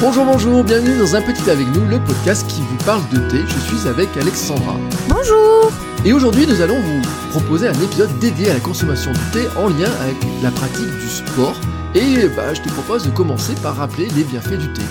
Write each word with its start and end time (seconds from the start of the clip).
Bonjour, 0.00 0.24
bonjour, 0.24 0.62
bienvenue 0.62 0.96
dans 0.96 1.16
Un 1.16 1.22
Petit 1.22 1.50
avec 1.50 1.66
nous, 1.74 1.84
le 1.84 1.98
podcast 1.98 2.46
qui 2.48 2.60
vous 2.60 2.76
parle 2.84 3.02
de 3.08 3.18
thé. 3.28 3.38
Je 3.44 3.58
suis 3.58 3.88
avec 3.88 4.08
Alexandra. 4.16 4.76
Bonjour 5.08 5.72
Et 6.04 6.12
aujourd'hui, 6.12 6.46
nous 6.46 6.60
allons 6.60 6.78
vous 6.78 7.02
proposer 7.30 7.66
un 7.66 7.72
épisode 7.72 8.16
dédié 8.20 8.48
à 8.50 8.54
la 8.54 8.60
consommation 8.60 9.10
du 9.10 9.18
thé 9.32 9.48
en 9.56 9.66
lien 9.66 9.90
avec 10.00 10.16
la 10.40 10.52
pratique 10.52 10.86
du 10.86 11.08
sport. 11.08 11.56
Et 11.96 12.28
bah, 12.28 12.54
je 12.54 12.62
te 12.62 12.68
propose 12.68 13.06
de 13.06 13.10
commencer 13.10 13.54
par 13.60 13.74
rappeler 13.74 14.06
les 14.10 14.22
bienfaits 14.22 14.58
du 14.58 14.72
thé. 14.72 14.82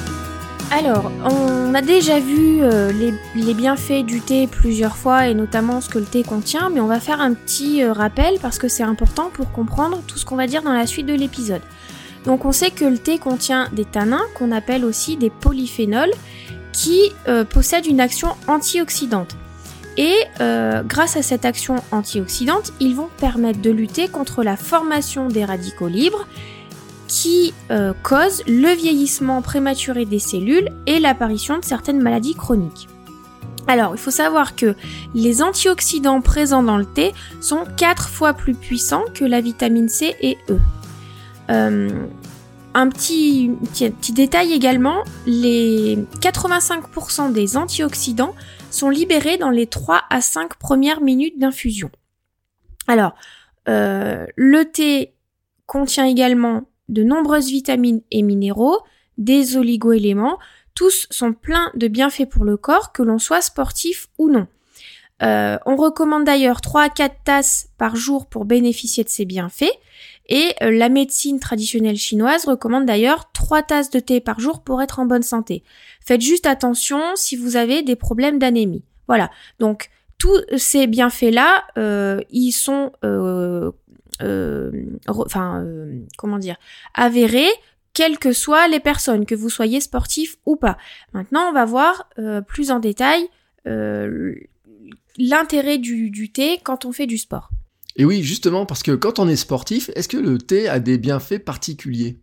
Alors, 0.72 1.10
on 1.24 1.74
a 1.74 1.82
déjà 1.82 2.20
vu 2.20 2.62
euh, 2.62 2.92
les, 2.92 3.14
les 3.34 3.54
bienfaits 3.54 4.04
du 4.06 4.20
thé 4.20 4.46
plusieurs 4.48 4.98
fois 4.98 5.30
et 5.30 5.34
notamment 5.34 5.80
ce 5.80 5.88
que 5.88 6.00
le 6.00 6.06
thé 6.06 6.24
contient, 6.24 6.70
mais 6.70 6.82
on 6.82 6.88
va 6.88 7.00
faire 7.00 7.22
un 7.22 7.34
petit 7.34 7.82
euh, 7.82 7.94
rappel 7.94 8.40
parce 8.42 8.58
que 8.58 8.68
c'est 8.68 8.84
important 8.84 9.30
pour 9.32 9.54
comprendre 9.54 10.02
tout 10.06 10.18
ce 10.18 10.26
qu'on 10.26 10.36
va 10.36 10.48
dire 10.48 10.64
dans 10.64 10.74
la 10.74 10.86
suite 10.86 11.06
de 11.06 11.14
l'épisode. 11.14 11.62
Donc 12.28 12.44
on 12.44 12.52
sait 12.52 12.72
que 12.72 12.84
le 12.84 12.98
thé 12.98 13.20
contient 13.20 13.70
des 13.72 13.86
tanins 13.86 14.26
qu'on 14.36 14.52
appelle 14.52 14.84
aussi 14.84 15.16
des 15.16 15.30
polyphénols 15.30 16.12
qui 16.74 17.14
euh, 17.30 17.46
possèdent 17.46 17.86
une 17.86 18.02
action 18.02 18.28
antioxydante. 18.48 19.38
Et 19.96 20.14
euh, 20.42 20.84
grâce 20.84 21.16
à 21.16 21.22
cette 21.24 21.46
action 21.46 21.78
antioxydante, 21.92 22.74
ils 22.82 22.96
vont 22.96 23.08
permettre 23.18 23.62
de 23.62 23.72
lutter 23.72 24.10
contre 24.10 24.44
la 24.44 24.58
formation 24.58 25.30
des 25.30 25.46
radicaux 25.46 25.88
libres 25.88 26.28
qui 27.08 27.54
euh, 27.72 27.94
causent 28.04 28.44
le 28.46 28.76
vieillissement 28.76 29.42
prématuré 29.42 30.04
des 30.04 30.20
cellules 30.20 30.70
et 30.86 31.00
l'apparition 31.00 31.58
de 31.58 31.64
certaines 31.64 32.02
maladies 32.02 32.36
chroniques. 32.36 32.90
Alors, 33.68 33.94
il 33.96 33.98
faut 33.98 34.12
savoir 34.12 34.58
que 34.58 34.76
les 35.16 35.42
antioxydants 35.42 36.20
présents 36.20 36.64
dans 36.64 36.78
le 36.78 36.86
thé 36.86 37.14
sont 37.40 37.64
4 37.78 38.10
fois 38.10 38.34
plus 38.34 38.54
puissants 38.54 39.06
que 39.14 39.24
la 39.24 39.40
vitamine 39.40 39.88
C 39.88 40.14
et 40.20 40.38
E. 40.50 40.60
un 42.78 42.90
petit, 42.90 43.50
petit, 43.74 44.14
détail 44.14 44.54
également, 44.54 45.04
les 45.26 45.98
85% 46.22 47.34
des 47.34 47.58
antioxydants 47.58 48.36
sont 48.70 48.90
libérés 48.90 49.38
dans 49.38 49.50
les 49.50 49.66
3 49.66 50.04
à 50.12 50.22
5 50.22 50.58
premières 50.58 51.02
minutes 51.02 51.40
d'infusion. 51.40 51.90
Alors, 52.86 53.16
euh, 53.68 54.28
le 54.36 54.66
thé 54.66 55.16
contient 55.66 56.06
également 56.06 56.70
de 56.88 57.02
nombreuses 57.02 57.48
vitamines 57.48 58.04
et 58.12 58.22
minéraux, 58.22 58.78
des 59.18 59.58
oligoéléments, 59.58 60.38
tous 60.76 61.08
sont 61.10 61.34
pleins 61.34 61.72
de 61.74 61.88
bienfaits 61.88 62.30
pour 62.30 62.46
le 62.46 62.58
corps, 62.58 62.92
que 62.92 63.02
l'on 63.02 63.18
soit 63.18 63.42
sportif 63.42 64.10
ou 64.20 64.30
non. 64.30 64.46
Euh, 65.24 65.58
on 65.66 65.76
recommande 65.76 66.26
d'ailleurs 66.26 66.62
3 66.62 66.84
à 66.84 66.90
4 66.90 67.16
tasses 67.24 67.70
par 67.78 67.96
jour 67.96 68.28
pour 68.28 68.46
bénéficier 68.46 69.04
de 69.04 69.10
ces 69.10 69.26
bienfaits. 69.26 69.74
Et 70.30 70.54
euh, 70.62 70.72
la 70.72 70.90
médecine 70.90 71.40
traditionnelle 71.40 71.96
chinoise 71.96 72.46
recommande 72.46 72.86
d'ailleurs 72.86 73.32
3 73.32 73.64
tasses 73.64 73.90
de 73.90 74.00
thé 74.00 74.20
par 74.20 74.40
jour 74.40 74.62
pour 74.62 74.82
être 74.82 75.00
en 75.00 75.06
bonne 75.06 75.24
santé. 75.24 75.64
Faites 76.02 76.22
juste 76.22 76.46
attention 76.46 77.02
si 77.16 77.36
vous 77.36 77.56
avez 77.56 77.82
des 77.82 77.96
problèmes 77.96 78.38
d'anémie. 78.38 78.84
Voilà. 79.08 79.32
Donc 79.60 79.90
tous 80.18 80.42
ces 80.58 80.88
bienfaits-là, 80.88 81.64
euh, 81.78 82.20
ils 82.32 82.52
sont, 82.52 82.92
enfin, 85.08 85.66
comment 86.18 86.40
dire, 86.40 86.58
avérés 86.94 87.50
quelles 87.94 88.20
que 88.20 88.34
soient 88.34 88.68
les 88.68 88.80
personnes, 88.80 89.26
que 89.26 89.36
vous 89.36 89.50
soyez 89.50 89.80
sportif 89.80 90.38
ou 90.46 90.56
pas. 90.56 90.78
Maintenant, 91.14 91.50
on 91.50 91.54
va 91.54 91.66
voir 91.66 92.10
plus 92.48 92.72
en 92.72 92.80
détail 92.80 93.28
l'intérêt 95.18 95.78
du, 95.78 96.10
du 96.10 96.32
thé 96.32 96.60
quand 96.64 96.86
on 96.86 96.92
fait 96.92 97.08
du 97.08 97.18
sport. 97.18 97.50
Et 97.96 98.06
oui, 98.06 98.22
justement, 98.22 98.66
parce 98.66 98.84
que 98.84 98.92
quand 98.92 99.20
on 99.20 99.28
est 99.28 99.36
sportif, 99.36 99.90
est-ce 99.96 100.08
que 100.08 100.18
le 100.18 100.38
thé 100.38 100.68
a 100.70 100.80
des 100.80 100.98
bienfaits 100.98 101.44
particuliers? 101.44 102.22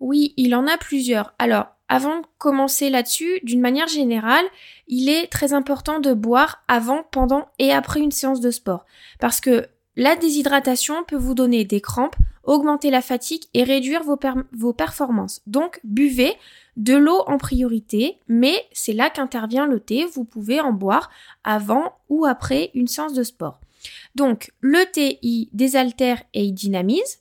Oui, 0.00 0.32
il 0.36 0.54
en 0.54 0.66
a 0.68 0.78
plusieurs. 0.78 1.34
Alors, 1.40 1.66
avant 1.88 2.20
de 2.20 2.26
commencer 2.38 2.88
là-dessus, 2.90 3.40
d'une 3.42 3.60
manière 3.60 3.88
générale, 3.88 4.44
il 4.86 5.08
est 5.08 5.26
très 5.26 5.52
important 5.52 5.98
de 5.98 6.12
boire 6.12 6.62
avant, 6.68 7.02
pendant 7.10 7.48
et 7.58 7.72
après 7.72 8.00
une 8.00 8.12
séance 8.12 8.40
de 8.40 8.50
sport. 8.50 8.84
Parce 9.18 9.40
que 9.40 9.66
la 9.96 10.14
déshydratation 10.14 11.02
peut 11.02 11.16
vous 11.16 11.34
donner 11.34 11.64
des 11.64 11.80
crampes, 11.80 12.16
augmenter 12.48 12.90
la 12.90 13.02
fatigue 13.02 13.44
et 13.54 13.62
réduire 13.62 14.02
vos, 14.02 14.16
per 14.16 14.32
vos 14.52 14.72
performances. 14.72 15.42
Donc, 15.46 15.80
buvez 15.84 16.34
de 16.76 16.96
l'eau 16.96 17.22
en 17.26 17.38
priorité, 17.38 18.18
mais 18.26 18.64
c'est 18.72 18.94
là 18.94 19.10
qu'intervient 19.10 19.66
le 19.66 19.80
thé. 19.80 20.06
Vous 20.06 20.24
pouvez 20.24 20.60
en 20.60 20.72
boire 20.72 21.10
avant 21.44 21.92
ou 22.08 22.24
après 22.24 22.70
une 22.74 22.88
séance 22.88 23.12
de 23.12 23.22
sport. 23.22 23.60
Donc, 24.14 24.52
le 24.60 24.84
thé, 24.90 25.18
il 25.22 25.48
désaltère 25.52 26.22
et 26.32 26.44
il 26.44 26.52
dynamise. 26.52 27.18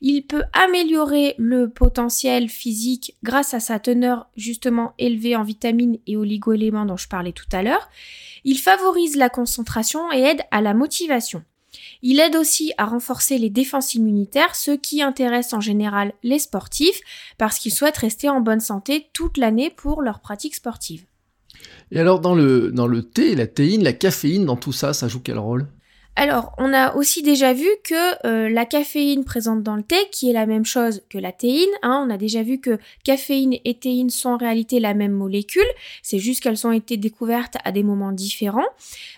Il 0.00 0.22
peut 0.22 0.44
améliorer 0.52 1.34
le 1.38 1.68
potentiel 1.68 2.48
physique 2.48 3.16
grâce 3.22 3.54
à 3.54 3.60
sa 3.60 3.78
teneur 3.78 4.28
justement 4.36 4.92
élevée 4.98 5.36
en 5.36 5.42
vitamines 5.42 5.98
et 6.06 6.16
oligoéléments 6.16 6.86
dont 6.86 6.96
je 6.96 7.08
parlais 7.08 7.32
tout 7.32 7.48
à 7.52 7.62
l'heure. 7.62 7.88
Il 8.44 8.58
favorise 8.58 9.16
la 9.16 9.28
concentration 9.28 10.10
et 10.12 10.20
aide 10.20 10.42
à 10.50 10.60
la 10.60 10.74
motivation. 10.74 11.44
Il 12.02 12.20
aide 12.20 12.36
aussi 12.36 12.72
à 12.78 12.86
renforcer 12.86 13.38
les 13.38 13.50
défenses 13.50 13.94
immunitaires, 13.94 14.54
ce 14.56 14.72
qui 14.72 15.02
intéresse 15.02 15.52
en 15.52 15.60
général 15.60 16.12
les 16.22 16.38
sportifs 16.38 17.00
parce 17.38 17.58
qu'ils 17.58 17.72
souhaitent 17.72 17.96
rester 17.96 18.28
en 18.28 18.40
bonne 18.40 18.60
santé 18.60 19.08
toute 19.12 19.36
l'année 19.36 19.70
pour 19.70 20.02
leur 20.02 20.20
pratique 20.20 20.54
sportive. 20.54 21.04
Et 21.90 21.98
alors 21.98 22.20
dans 22.20 22.34
le, 22.34 22.70
dans 22.72 22.86
le 22.86 23.02
thé, 23.02 23.34
la 23.34 23.46
théine, 23.46 23.82
la 23.82 23.92
caféine, 23.92 24.46
dans 24.46 24.56
tout 24.56 24.72
ça, 24.72 24.92
ça 24.92 25.08
joue 25.08 25.20
quel 25.20 25.38
rôle? 25.38 25.68
Alors, 26.16 26.52
on 26.58 26.74
a 26.74 26.94
aussi 26.96 27.22
déjà 27.22 27.54
vu 27.54 27.68
que 27.84 28.26
euh, 28.26 28.50
la 28.50 28.66
caféine 28.66 29.24
présente 29.24 29.62
dans 29.62 29.76
le 29.76 29.82
thé, 29.82 29.96
qui 30.10 30.28
est 30.28 30.34
la 30.34 30.44
même 30.44 30.66
chose 30.66 31.02
que 31.08 31.18
la 31.18 31.32
théine, 31.32 31.70
hein, 31.82 32.04
on 32.06 32.10
a 32.10 32.18
déjà 32.18 32.42
vu 32.42 32.60
que 32.60 32.78
caféine 33.04 33.56
et 33.64 33.78
théine 33.78 34.10
sont 34.10 34.30
en 34.30 34.36
réalité 34.36 34.80
la 34.80 34.92
même 34.92 35.12
molécule, 35.12 35.62
c'est 36.02 36.18
juste 36.18 36.42
qu'elles 36.42 36.66
ont 36.66 36.72
été 36.72 36.96
découvertes 36.96 37.56
à 37.64 37.72
des 37.72 37.82
moments 37.82 38.12
différents. 38.12 38.68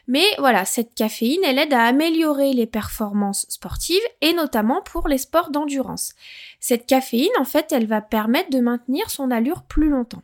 Mais 0.06 0.25
voilà, 0.38 0.64
cette 0.64 0.94
caféine, 0.94 1.41
elle 1.44 1.58
aide 1.58 1.72
à 1.72 1.84
améliorer 1.84 2.52
les 2.52 2.66
performances 2.66 3.47
sportives 3.48 3.98
et 4.20 4.32
notamment 4.34 4.82
pour 4.82 5.08
les 5.08 5.19
sports 5.19 5.50
d'endurance. 5.50 6.14
Cette 6.60 6.86
caféine, 6.86 7.31
en 7.38 7.44
fait, 7.44 7.72
elle 7.72 7.86
va 7.86 8.00
permettre 8.00 8.50
de 8.50 8.60
maintenir 8.60 9.10
son 9.10 9.31
allure 9.31 9.62
plus 9.62 9.88
longtemps. 9.88 10.22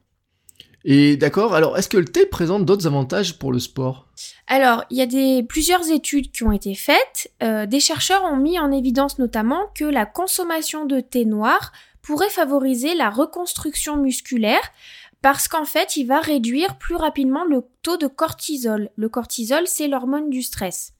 Et 0.84 1.16
d'accord, 1.16 1.54
alors 1.54 1.76
est-ce 1.76 1.88
que 1.88 1.96
le 1.96 2.04
thé 2.04 2.24
présente 2.26 2.64
d'autres 2.64 2.86
avantages 2.86 3.38
pour 3.38 3.52
le 3.52 3.58
sport? 3.58 4.06
Alors, 4.46 4.84
il 4.90 4.96
y 4.96 5.02
a 5.02 5.42
plusieurs 5.42 5.90
études 5.90 6.30
qui 6.30 6.44
ont 6.44 6.52
été 6.52 6.74
faites. 6.74 7.32
Euh, 7.42 7.66
des 7.66 7.80
chercheurs 7.80 8.24
ont 8.24 8.36
mis 8.36 8.58
en 8.58 8.70
évidence 8.70 9.18
notamment 9.18 9.66
que 9.74 9.84
la 9.84 10.06
consommation 10.06 10.86
de 10.86 11.00
thé 11.00 11.24
noir 11.24 11.72
pourrait 12.02 12.30
favoriser 12.30 12.94
la 12.94 13.10
reconstruction 13.10 13.96
musculaire 13.96 14.72
parce 15.20 15.48
qu'en 15.48 15.64
fait, 15.64 15.96
il 15.96 16.04
va 16.04 16.20
réduire 16.20 16.78
plus 16.78 16.94
rapidement 16.94 17.44
le 17.44 17.64
taux 17.82 17.96
de 17.96 18.06
cortisol. 18.06 18.90
Le 18.96 19.08
cortisol, 19.08 19.66
c'est 19.66 19.88
l'hormone 19.88 20.30
du 20.30 20.42
stress. 20.42 20.92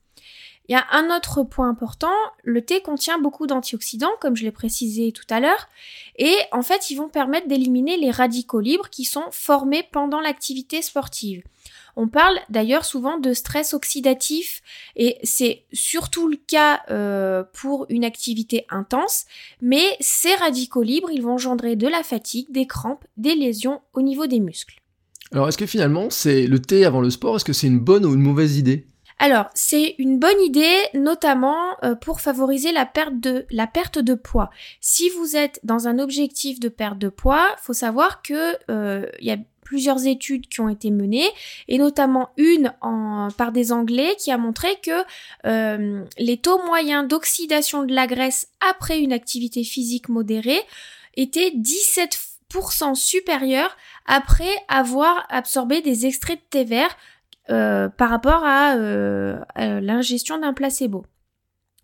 Il 0.69 0.73
y 0.73 0.75
a 0.75 0.85
un 0.91 1.09
autre 1.15 1.41
point 1.41 1.67
important, 1.67 2.13
le 2.43 2.61
thé 2.61 2.81
contient 2.81 3.17
beaucoup 3.17 3.47
d'antioxydants, 3.47 4.11
comme 4.21 4.35
je 4.35 4.43
l'ai 4.43 4.51
précisé 4.51 5.11
tout 5.11 5.25
à 5.31 5.39
l'heure, 5.39 5.67
et 6.15 6.35
en 6.51 6.61
fait, 6.61 6.91
ils 6.91 6.95
vont 6.95 7.09
permettre 7.09 7.47
d'éliminer 7.47 7.97
les 7.97 8.11
radicaux 8.11 8.59
libres 8.59 8.87
qui 8.91 9.03
sont 9.03 9.23
formés 9.31 9.83
pendant 9.91 10.21
l'activité 10.21 10.83
sportive. 10.83 11.41
On 11.95 12.07
parle 12.07 12.37
d'ailleurs 12.51 12.85
souvent 12.85 13.17
de 13.17 13.33
stress 13.33 13.73
oxydatif 13.73 14.61
et 14.95 15.17
c'est 15.23 15.63
surtout 15.73 16.27
le 16.27 16.37
cas 16.37 16.81
euh, 16.91 17.43
pour 17.51 17.87
une 17.89 18.05
activité 18.05 18.67
intense, 18.69 19.25
mais 19.61 19.97
ces 19.99 20.35
radicaux 20.35 20.83
libres, 20.83 21.09
ils 21.11 21.23
vont 21.23 21.33
engendrer 21.33 21.77
de 21.77 21.87
la 21.87 22.03
fatigue, 22.03 22.51
des 22.51 22.67
crampes, 22.67 23.05
des 23.17 23.33
lésions 23.33 23.81
au 23.93 24.03
niveau 24.03 24.27
des 24.27 24.39
muscles. 24.39 24.79
Alors 25.31 25.49
est-ce 25.49 25.57
que 25.57 25.65
finalement 25.65 26.11
c'est 26.11 26.45
le 26.45 26.59
thé 26.61 26.85
avant 26.85 27.01
le 27.01 27.09
sport, 27.09 27.37
est-ce 27.37 27.45
que 27.45 27.53
c'est 27.53 27.67
une 27.67 27.79
bonne 27.79 28.05
ou 28.05 28.13
une 28.13 28.21
mauvaise 28.21 28.57
idée? 28.57 28.85
Alors, 29.21 29.49
c'est 29.53 29.95
une 29.97 30.17
bonne 30.17 30.41
idée, 30.41 30.77
notamment 30.93 31.75
euh, 31.83 31.93
pour 31.93 32.21
favoriser 32.21 32.71
la 32.71 32.85
perte 32.85 33.19
de 33.19 33.45
la 33.51 33.67
perte 33.67 33.99
de 33.99 34.13
poids. 34.13 34.49
Si 34.79 35.09
vous 35.09 35.35
êtes 35.35 35.59
dans 35.63 35.89
un 35.89 35.99
objectif 35.99 36.61
de 36.61 36.69
perte 36.69 36.97
de 36.97 37.09
poids, 37.09 37.53
faut 37.61 37.73
savoir 37.73 38.21
que 38.21 38.55
euh, 38.71 39.05
il 39.19 39.27
y 39.27 39.31
a 39.31 39.37
plusieurs 39.61 40.07
études 40.07 40.47
qui 40.47 40.61
ont 40.61 40.69
été 40.69 40.89
menées, 40.89 41.29
et 41.67 41.77
notamment 41.77 42.29
une 42.37 42.73
par 43.37 43.51
des 43.51 43.71
Anglais 43.71 44.15
qui 44.17 44.31
a 44.31 44.37
montré 44.37 44.69
que 44.81 45.03
euh, 45.45 46.03
les 46.17 46.37
taux 46.37 46.65
moyens 46.65 47.07
d'oxydation 47.07 47.83
de 47.83 47.93
la 47.93 48.07
graisse 48.07 48.47
après 48.67 48.99
une 48.99 49.13
activité 49.13 49.63
physique 49.63 50.09
modérée 50.09 50.61
étaient 51.17 51.51
17% 51.51 52.95
supérieurs 52.95 53.77
après 54.07 54.55
avoir 54.69 55.27
absorbé 55.29 55.81
des 55.81 56.07
extraits 56.07 56.39
de 56.39 56.45
thé 56.49 56.63
vert 56.63 56.95
euh, 57.51 57.89
par 57.89 58.11
rapport 58.11 58.43
à, 58.43 58.75
euh, 58.75 59.39
l'ingestion 59.55 60.37
d'un 60.37 60.53
placebo. 60.53 61.03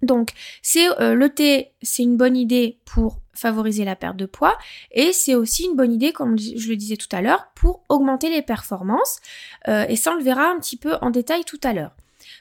Donc, 0.03 0.29
c'est 0.61 0.87
euh, 1.01 1.15
le 1.15 1.29
thé, 1.29 1.71
c'est 1.81 2.03
une 2.03 2.17
bonne 2.17 2.37
idée 2.37 2.77
pour 2.85 3.21
favoriser 3.33 3.83
la 3.83 3.95
perte 3.95 4.15
de 4.15 4.27
poids 4.27 4.57
et 4.91 5.11
c'est 5.11 5.33
aussi 5.33 5.65
une 5.65 5.75
bonne 5.75 5.91
idée, 5.91 6.11
comme 6.13 6.37
je 6.37 6.69
le 6.69 6.75
disais 6.75 6.97
tout 6.97 7.07
à 7.11 7.21
l'heure, 7.21 7.47
pour 7.55 7.83
augmenter 7.89 8.29
les 8.29 8.43
performances. 8.43 9.19
et 9.67 9.95
ça, 9.95 10.11
on 10.11 10.15
le 10.15 10.23
verra 10.23 10.51
un 10.51 10.59
petit 10.59 10.77
peu 10.77 10.95
en 11.01 11.09
détail 11.09 11.43
tout 11.43 11.59
à 11.63 11.73
l'heure. 11.73 11.95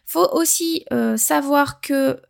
Faut 0.06 0.28
aussi 0.32 0.84
savoir 1.16 1.80
que 1.80 2.20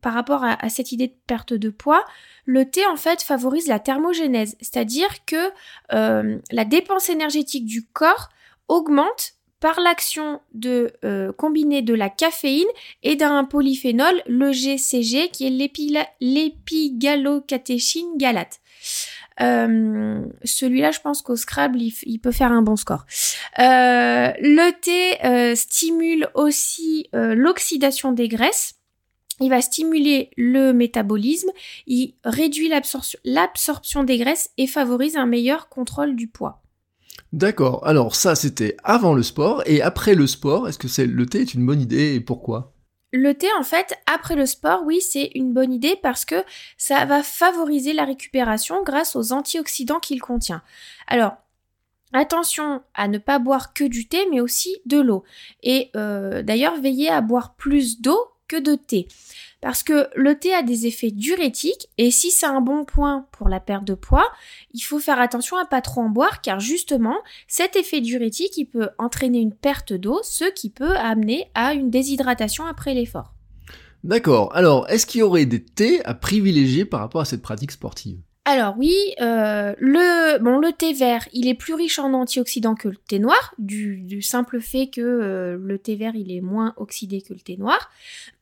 par 0.00 0.14
rapport 0.14 0.42
à, 0.42 0.68
cette 0.70 0.92
idée 0.92 1.08
de 1.08 1.16
perte 1.26 1.52
de 1.52 1.68
poids, 1.68 2.04
le 2.46 2.64
thé 2.70 2.86
en 2.86 2.96
fait 2.96 3.22
favorise 3.22 3.66
la 3.66 3.78
thermogénèse, 3.78 4.56
c'est-à-dire 4.60 5.24
que 5.26 5.50
la 5.90 6.64
dépense 6.64 7.10
énergétique 7.10 7.66
du 7.66 7.84
corps 7.84 8.30
augmente 8.68 9.34
par 9.62 9.80
l'action 9.80 10.40
de 10.54 10.92
euh, 11.04 11.32
combiner 11.32 11.80
de 11.82 11.94
la 11.94 12.10
caféine 12.10 12.66
et 13.04 13.14
d'un 13.14 13.44
polyphénol, 13.44 14.20
le 14.26 14.50
GCG, 14.50 15.28
qui 15.28 15.46
est 15.46 16.10
l'épigalocatéchine 16.20 18.16
galate. 18.16 18.60
Euh, 19.40 20.20
celui-là, 20.42 20.90
je 20.90 20.98
pense 20.98 21.22
qu'au 21.22 21.36
Scrabble, 21.36 21.78
il, 21.80 22.18
peut 22.18 22.32
faire 22.32 22.50
un 22.50 22.62
bon 22.62 22.74
score. 22.74 23.06
Euh, 23.60 24.32
le 24.40 24.72
thé 24.80 25.54
stimule 25.54 26.28
aussi 26.34 27.08
l'oxydation 27.12 28.10
des 28.10 28.26
graisses. 28.26 28.74
Il 29.40 29.48
va 29.48 29.60
stimuler 29.60 30.30
le 30.36 30.72
métabolisme, 30.72 31.50
il 31.86 32.14
réduit 32.24 32.68
l'absorption 33.24 34.02
des 34.02 34.18
graisses 34.18 34.50
et 34.58 34.66
favorise 34.66 35.16
un 35.16 35.26
meilleur 35.26 35.68
contrôle 35.68 36.16
du 36.16 36.26
poids. 36.26 36.61
D'accord, 37.32 37.86
alors 37.86 38.14
ça 38.14 38.34
c'était 38.34 38.76
avant 38.84 39.14
le 39.14 39.22
sport, 39.22 39.62
et 39.66 39.80
après 39.80 40.14
le 40.14 40.26
sport, 40.26 40.68
est-ce 40.68 40.78
que 40.78 41.02
le 41.02 41.26
thé 41.26 41.40
est 41.40 41.54
une 41.54 41.64
bonne 41.64 41.80
idée 41.80 42.14
et 42.14 42.20
pourquoi? 42.20 42.72
Le 43.14 43.34
thé, 43.34 43.46
en 43.58 43.62
fait, 43.62 43.94
après 44.06 44.36
le 44.36 44.46
sport, 44.46 44.82
oui, 44.86 45.02
c'est 45.02 45.32
une 45.34 45.52
bonne 45.52 45.72
idée 45.72 45.96
parce 46.02 46.24
que 46.24 46.44
ça 46.78 47.04
va 47.04 47.22
favoriser 47.22 47.92
la 47.92 48.06
récupération 48.06 48.82
grâce 48.82 49.16
aux 49.16 49.32
antioxydants 49.32 50.00
qu'il 50.00 50.20
contient. 50.22 50.62
Alors, 51.06 51.34
attention 52.14 52.82
à 52.94 53.08
ne 53.08 53.18
pas 53.18 53.38
boire 53.38 53.74
que 53.74 53.84
du 53.84 54.08
thé, 54.08 54.26
mais 54.30 54.40
aussi 54.40 54.78
de 54.86 54.98
l'eau. 54.98 55.24
Et 55.62 55.90
euh, 55.94 56.42
d'ailleurs, 56.42 56.80
veillez 56.80 57.10
à 57.10 57.20
boire 57.20 57.54
plus 57.54 58.00
d'eau 58.00 58.18
que 58.48 58.56
de 58.56 58.76
thé. 58.76 59.08
Parce 59.62 59.84
que 59.84 60.08
le 60.16 60.36
thé 60.36 60.52
a 60.52 60.62
des 60.62 60.86
effets 60.88 61.12
diurétiques 61.12 61.88
et 61.96 62.10
si 62.10 62.32
c'est 62.32 62.46
un 62.46 62.60
bon 62.60 62.84
point 62.84 63.28
pour 63.30 63.48
la 63.48 63.60
perte 63.60 63.84
de 63.84 63.94
poids, 63.94 64.28
il 64.74 64.80
faut 64.80 64.98
faire 64.98 65.20
attention 65.20 65.56
à 65.56 65.64
pas 65.64 65.80
trop 65.80 66.00
en 66.00 66.08
boire 66.08 66.42
car 66.42 66.58
justement 66.58 67.16
cet 67.46 67.76
effet 67.76 68.00
diurétique 68.00 68.56
il 68.56 68.64
peut 68.64 68.88
entraîner 68.98 69.38
une 69.38 69.54
perte 69.54 69.92
d'eau, 69.92 70.20
ce 70.24 70.44
qui 70.52 70.68
peut 70.68 70.96
amener 70.96 71.48
à 71.54 71.74
une 71.74 71.90
déshydratation 71.90 72.66
après 72.66 72.92
l'effort. 72.92 73.34
D'accord, 74.02 74.50
alors 74.56 74.90
est-ce 74.90 75.06
qu'il 75.06 75.20
y 75.20 75.22
aurait 75.22 75.46
des 75.46 75.64
thés 75.64 76.04
à 76.04 76.14
privilégier 76.14 76.84
par 76.84 76.98
rapport 76.98 77.20
à 77.20 77.24
cette 77.24 77.42
pratique 77.42 77.70
sportive? 77.70 78.18
Alors 78.44 78.74
oui, 78.76 78.96
euh, 79.20 79.72
le 79.78 80.70
thé 80.70 80.92
vert, 80.92 81.28
il 81.32 81.46
est 81.46 81.54
plus 81.54 81.74
riche 81.74 82.00
en 82.00 82.12
antioxydants 82.12 82.74
que 82.74 82.88
le 82.88 82.96
thé 82.96 83.20
noir, 83.20 83.54
du, 83.58 84.20
simple 84.20 84.60
fait 84.60 84.88
que 84.88 85.00
euh, 85.00 85.56
le 85.60 85.78
thé 85.78 85.94
vert 85.94 86.16
il 86.16 86.32
est 86.32 86.40
moins 86.40 86.74
oxydé 86.76 87.22
que 87.22 87.32
le 87.32 87.38
thé 87.38 87.56
noir. 87.56 87.90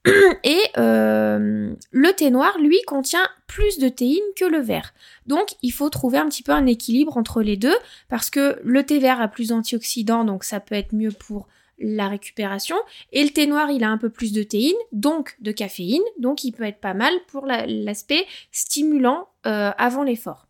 Et 0.45 0.61
euh, 0.79 1.75
le 1.91 2.13
thé 2.13 2.31
noir, 2.31 2.57
lui, 2.59 2.81
contient 2.87 3.29
plus 3.47 3.79
de 3.79 3.91
théine 3.91 4.23
que 4.37 4.47
le 4.47 4.61
vert. 4.61 4.95
Donc 5.27 5.49
il 5.63 5.71
faut 5.71 5.91
trouver 5.91 6.17
un 6.17 6.29
petit 6.31 6.43
peu 6.43 6.53
un 6.53 6.65
équilibre 6.65 7.19
entre 7.19 7.43
les 7.43 7.59
deux, 7.59 7.77
parce 8.09 8.31
que 8.31 8.59
le 8.65 8.83
thé 8.85 9.01
vert 9.01 9.21
a 9.21 9.29
plus 9.29 9.49
d'antioxydants, 9.49 10.25
donc 10.25 10.45
ça 10.45 10.61
peut 10.61 10.77
être 10.77 10.95
mieux 10.95 11.13
pour 11.13 11.47
la 11.81 12.09
récupération. 12.09 12.77
Et 13.13 13.25
le 13.25 13.31
thé 13.31 13.47
noir, 13.47 13.71
il 13.71 13.83
a 13.83 13.91
un 13.91 13.99
peu 13.99 14.11
plus 14.11 14.33
de 14.33 14.43
théine, 14.43 14.77
donc 14.93 15.37
de 15.41 15.53
caféine, 15.53 16.03
donc 16.19 16.45
il 16.45 16.53
peut 16.53 16.65
être 16.65 16.81
pas 16.81 16.95
mal 16.95 17.13
pour 17.29 17.47
l'aspect 17.47 18.27
stimulant 18.53 19.29
euh, 19.47 19.71
avant 19.79 20.03
l'effort. 20.03 20.47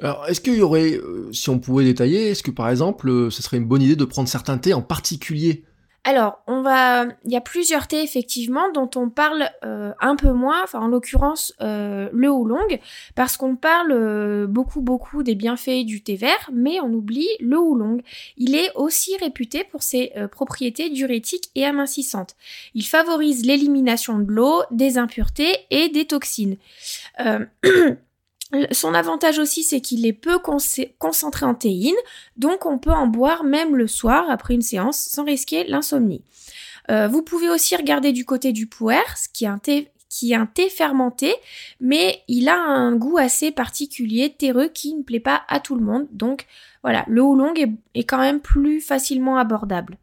Alors, 0.00 0.26
est-ce 0.26 0.40
qu'il 0.40 0.56
y 0.56 0.60
aurait, 0.60 0.94
euh, 0.94 1.32
si 1.32 1.50
on 1.50 1.60
pouvait 1.60 1.84
détailler, 1.84 2.30
est-ce 2.30 2.42
que 2.42 2.50
par 2.50 2.68
exemple, 2.68 3.08
euh, 3.08 3.30
ce 3.30 3.42
serait 3.42 3.58
une 3.58 3.66
bonne 3.66 3.82
idée 3.82 3.96
de 3.96 4.04
prendre 4.04 4.28
certains 4.28 4.58
thés 4.58 4.74
en 4.74 4.82
particulier? 4.82 5.64
Alors, 6.06 6.42
on 6.46 6.60
va, 6.60 7.06
il 7.24 7.32
y 7.32 7.36
a 7.36 7.40
plusieurs 7.40 7.88
thés 7.88 8.02
effectivement 8.02 8.70
dont 8.72 8.90
on 8.94 9.08
parle 9.08 9.50
euh, 9.64 9.92
un 10.00 10.16
peu 10.16 10.32
moins, 10.32 10.62
enfin 10.62 10.80
en 10.80 10.86
l'occurrence 10.86 11.54
euh, 11.62 12.10
le 12.12 12.30
oolong, 12.30 12.78
parce 13.14 13.38
qu'on 13.38 13.56
parle 13.56 13.90
euh, 13.92 14.46
beaucoup 14.46 14.82
beaucoup 14.82 15.22
des 15.22 15.34
bienfaits 15.34 15.86
du 15.86 16.02
thé 16.02 16.16
vert, 16.16 16.50
mais 16.52 16.78
on 16.80 16.92
oublie 16.92 17.28
le 17.40 17.58
oolong. 17.58 18.02
Il 18.36 18.54
est 18.54 18.70
aussi 18.74 19.16
réputé 19.16 19.64
pour 19.64 19.82
ses 19.82 20.12
propriétés 20.30 20.90
diurétiques 20.90 21.48
et 21.54 21.64
amincissantes. 21.64 22.36
Il 22.74 22.84
favorise 22.84 23.46
l'élimination 23.46 24.18
de 24.18 24.30
l'eau, 24.30 24.62
des 24.70 24.98
impuretés 24.98 25.56
et 25.70 25.88
des 25.88 26.04
toxines. 26.04 26.58
Son 28.72 28.94
avantage 28.94 29.38
aussi, 29.38 29.62
c'est 29.62 29.80
qu'il 29.80 30.06
est 30.06 30.12
peu 30.12 30.38
concentré 30.98 31.46
en 31.46 31.54
théine, 31.54 31.94
donc 32.36 32.66
on 32.66 32.78
peut 32.78 32.92
en 32.92 33.06
boire 33.06 33.42
même 33.42 33.74
le 33.74 33.86
soir 33.86 34.26
après 34.30 34.54
une 34.54 34.62
séance 34.62 34.98
sans 34.98 35.24
risquer 35.24 35.64
l'insomnie. 35.64 36.22
Euh, 36.90 37.08
vous 37.08 37.22
pouvez 37.22 37.48
aussi 37.48 37.74
regarder 37.74 38.12
du 38.12 38.24
côté 38.24 38.52
du 38.52 38.66
puer, 38.66 39.00
qui 39.32 39.44
est 39.44 39.48
un 39.48 39.58
thé 39.58 39.90
qui 40.14 40.30
est 40.30 40.36
un 40.36 40.46
thé 40.46 40.68
fermenté, 40.68 41.34
mais 41.80 42.20
il 42.28 42.48
a 42.48 42.56
un 42.56 42.94
goût 42.94 43.18
assez 43.18 43.50
particulier, 43.50 44.32
terreux, 44.38 44.68
qui 44.72 44.94
ne 44.94 45.02
plaît 45.02 45.18
pas 45.18 45.42
à 45.48 45.58
tout 45.58 45.74
le 45.74 45.84
monde. 45.84 46.06
Donc 46.12 46.46
voilà, 46.84 47.04
le 47.08 47.20
oolong 47.20 47.52
est, 47.94 48.04
quand 48.04 48.18
même 48.18 48.38
plus 48.38 48.80
facilement 48.80 49.38
abordable. 49.38 49.98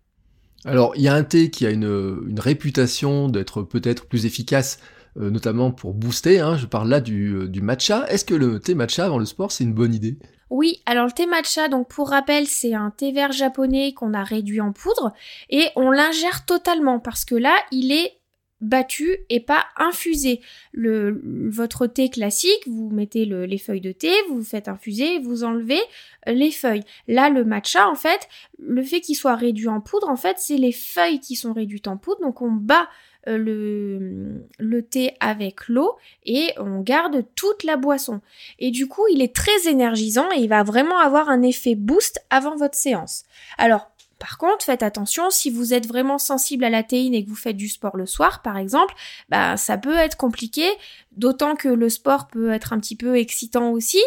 Alors, 0.65 0.93
il 0.97 1.03
y 1.03 1.07
a 1.07 1.13
un 1.13 1.23
thé 1.23 1.49
qui 1.49 1.65
a 1.65 1.69
une, 1.69 2.38
réputation 2.38 3.29
d'être 3.29 3.61
peut-être 3.61 4.05
plus 4.05 4.25
efficace 4.25 4.79
notamment 5.15 5.71
pour 5.71 5.93
booster. 5.93 6.39
Hein, 6.39 6.57
je 6.57 6.65
parle 6.65 6.89
là 6.89 7.01
du, 7.01 7.33
euh, 7.33 7.47
du 7.47 7.61
matcha. 7.61 8.05
Est-ce 8.09 8.25
que 8.25 8.33
le 8.33 8.59
thé 8.59 8.75
matcha 8.75 9.05
avant 9.05 9.19
le 9.19 9.25
sport, 9.25 9.51
c'est 9.51 9.63
une 9.63 9.73
bonne 9.73 9.93
idée? 9.93 10.17
Oui, 10.49 10.81
alors 10.85 11.05
le 11.05 11.11
thé 11.11 11.25
matcha, 11.25 11.69
donc 11.69 11.87
pour 11.87 12.09
rappel, 12.09 12.45
c'est 12.45 12.73
un 12.73 12.91
thé 12.91 13.13
vert 13.13 13.31
japonais 13.31 13.93
qu'on 13.93 14.13
a 14.13 14.23
réduit 14.23 14.59
en 14.59 14.73
poudre 14.73 15.13
et 15.49 15.67
on 15.77 15.91
l'ingère 15.91 16.45
totalement 16.45 16.99
parce 16.99 17.23
que 17.23 17.35
là, 17.35 17.55
il 17.71 17.93
est 17.93 18.17
battu 18.61 19.17
et 19.29 19.39
pas 19.39 19.65
infusé. 19.77 20.39
Le, 20.71 21.21
votre 21.49 21.87
thé 21.87 22.09
classique, 22.09 22.67
vous 22.67 22.89
mettez 22.89 23.25
les 23.25 23.57
feuilles 23.57 23.81
de 23.81 23.91
thé, 23.91 24.11
vous 24.29 24.43
faites 24.43 24.67
infuser, 24.67 25.19
vous 25.19 25.43
enlevez 25.43 25.81
euh, 26.27 26.31
les 26.33 26.51
feuilles. 26.51 26.83
Là, 27.07 27.29
le 27.29 27.43
matcha, 27.43 27.89
en 27.89 27.95
fait, 27.95 28.29
le 28.59 28.83
fait 28.83 29.01
qu'il 29.01 29.15
soit 29.15 29.35
réduit 29.35 29.67
en 29.67 29.81
poudre, 29.81 30.09
en 30.09 30.15
fait, 30.15 30.37
c'est 30.37 30.57
les 30.57 30.71
feuilles 30.71 31.19
qui 31.19 31.35
sont 31.35 31.53
réduites 31.53 31.87
en 31.87 31.97
poudre, 31.97 32.21
donc 32.21 32.41
on 32.41 32.51
bat 32.51 32.83
euh, 32.83 32.85
le, 33.27 34.44
le 34.59 34.81
thé 34.81 35.15
avec 35.19 35.68
l'eau 35.68 35.97
et 36.25 36.51
on 36.57 36.81
garde 36.81 37.25
toute 37.35 37.63
la 37.63 37.77
boisson. 37.77 38.21
Et 38.59 38.71
du 38.71 38.88
coup, 38.88 39.03
il 39.12 39.21
est 39.21 39.35
très 39.35 39.68
énergisant 39.68 40.27
et 40.35 40.39
il 40.39 40.50
va 40.50 40.63
vraiment 40.63 41.00
avoir 41.00 41.29
un 41.29 41.41
effet 41.41 41.75
boost 41.75 42.23
avant 42.29 42.56
votre 42.56 42.75
séance. 42.75 43.23
Alors, 43.57 43.91
par 44.21 44.38
contre, 44.38 44.63
faites 44.63 44.83
attention, 44.83 45.31
si 45.31 45.50
vous 45.50 45.73
êtes 45.73 45.88
vraiment 45.88 46.19
sensible 46.19 46.63
à 46.63 46.69
la 46.69 46.83
théine 46.83 47.15
et 47.15 47.25
que 47.25 47.29
vous 47.29 47.35
faites 47.35 47.57
du 47.57 47.68
sport 47.68 47.97
le 47.97 48.06
soir, 48.06 48.44
par 48.44 48.56
exemple, 48.56 48.94
bah, 49.29 49.57
ça 49.57 49.79
peut 49.79 49.95
être 49.95 50.15
compliqué, 50.15 50.63
d'autant 51.12 51.56
que 51.56 51.67
le 51.67 51.89
sport 51.89 52.27
peut 52.27 52.51
être 52.51 52.71
un 52.71 52.79
petit 52.79 52.95
peu 52.95 53.17
excitant 53.17 53.71
aussi. 53.71 54.00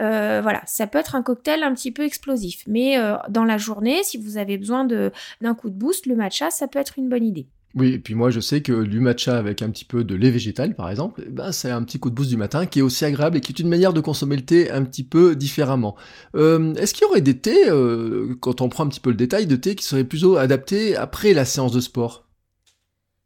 Euh, 0.00 0.40
voilà, 0.42 0.60
ça 0.66 0.88
peut 0.88 0.98
être 0.98 1.14
un 1.14 1.22
cocktail 1.22 1.62
un 1.62 1.72
petit 1.72 1.92
peu 1.92 2.02
explosif. 2.02 2.64
Mais 2.66 2.98
euh, 2.98 3.16
dans 3.28 3.44
la 3.44 3.58
journée, 3.58 4.02
si 4.02 4.18
vous 4.18 4.38
avez 4.38 4.58
besoin 4.58 4.84
d'un 4.84 5.54
coup 5.54 5.70
de 5.70 5.76
boost, 5.76 6.06
le 6.06 6.16
matcha, 6.16 6.50
ça 6.50 6.66
peut 6.66 6.80
être 6.80 6.94
une 6.98 7.08
bonne 7.08 7.24
idée. 7.24 7.46
Oui, 7.76 7.92
et 7.92 7.98
puis 8.00 8.16
moi 8.16 8.30
je 8.30 8.40
sais 8.40 8.62
que 8.62 8.82
du 8.82 8.98
matcha 8.98 9.38
avec 9.38 9.62
un 9.62 9.70
petit 9.70 9.84
peu 9.84 10.02
de 10.02 10.16
lait 10.16 10.32
végétal 10.32 10.74
par 10.74 10.90
exemple, 10.90 11.22
eh 11.24 11.30
ben, 11.30 11.52
c'est 11.52 11.70
un 11.70 11.84
petit 11.84 12.00
coup 12.00 12.10
de 12.10 12.16
boost 12.16 12.28
du 12.28 12.36
matin 12.36 12.66
qui 12.66 12.80
est 12.80 12.82
aussi 12.82 13.04
agréable 13.04 13.36
et 13.36 13.40
qui 13.40 13.52
est 13.52 13.60
une 13.60 13.68
manière 13.68 13.92
de 13.92 14.00
consommer 14.00 14.34
le 14.34 14.44
thé 14.44 14.70
un 14.72 14.82
petit 14.84 15.04
peu 15.04 15.36
différemment. 15.36 15.94
Euh, 16.34 16.74
est-ce 16.74 16.94
qu'il 16.94 17.02
y 17.06 17.10
aurait 17.10 17.20
des 17.20 17.38
thés, 17.38 17.68
euh, 17.68 18.34
quand 18.40 18.60
on 18.60 18.68
prend 18.68 18.84
un 18.84 18.88
petit 18.88 18.98
peu 18.98 19.10
le 19.10 19.16
détail, 19.16 19.46
de 19.46 19.54
thé 19.54 19.76
qui 19.76 19.84
seraient 19.84 20.04
plutôt 20.04 20.36
adaptés 20.36 20.96
après 20.96 21.32
la 21.32 21.44
séance 21.44 21.70
de 21.72 21.80
sport? 21.80 22.29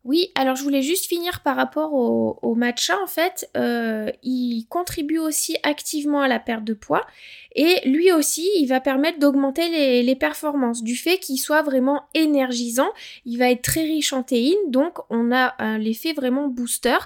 Oui, 0.04 0.30
alors 0.34 0.54
je 0.54 0.62
voulais 0.62 0.82
juste 0.82 1.06
finir 1.06 1.40
par 1.40 1.56
rapport 1.56 1.94
au, 1.94 2.54
matcha. 2.54 2.94
En 3.02 3.06
fait, 3.06 3.48
euh, 3.56 4.10
il 4.22 4.66
contribue 4.68 5.18
aussi 5.18 5.56
activement 5.62 6.20
à 6.20 6.28
la 6.28 6.38
perte 6.38 6.62
de 6.62 6.74
poids 6.74 7.06
et 7.54 7.80
lui 7.88 8.12
aussi, 8.12 8.48
il 8.56 8.66
va 8.66 8.80
permettre 8.80 9.18
d'augmenter 9.18 10.02
les, 10.02 10.16
performances 10.16 10.82
du 10.82 10.96
fait 10.96 11.18
qu'il 11.18 11.38
soit 11.38 11.62
vraiment 11.62 12.02
énergisant. 12.14 12.88
Il 13.24 13.38
va 13.38 13.50
être 13.50 13.62
très 13.62 13.82
riche 13.82 14.12
en 14.12 14.22
théine, 14.22 14.54
donc 14.68 14.98
on 15.10 15.32
a 15.32 15.78
l'effet 15.78 16.12
vraiment 16.12 16.48
booster. 16.48 16.98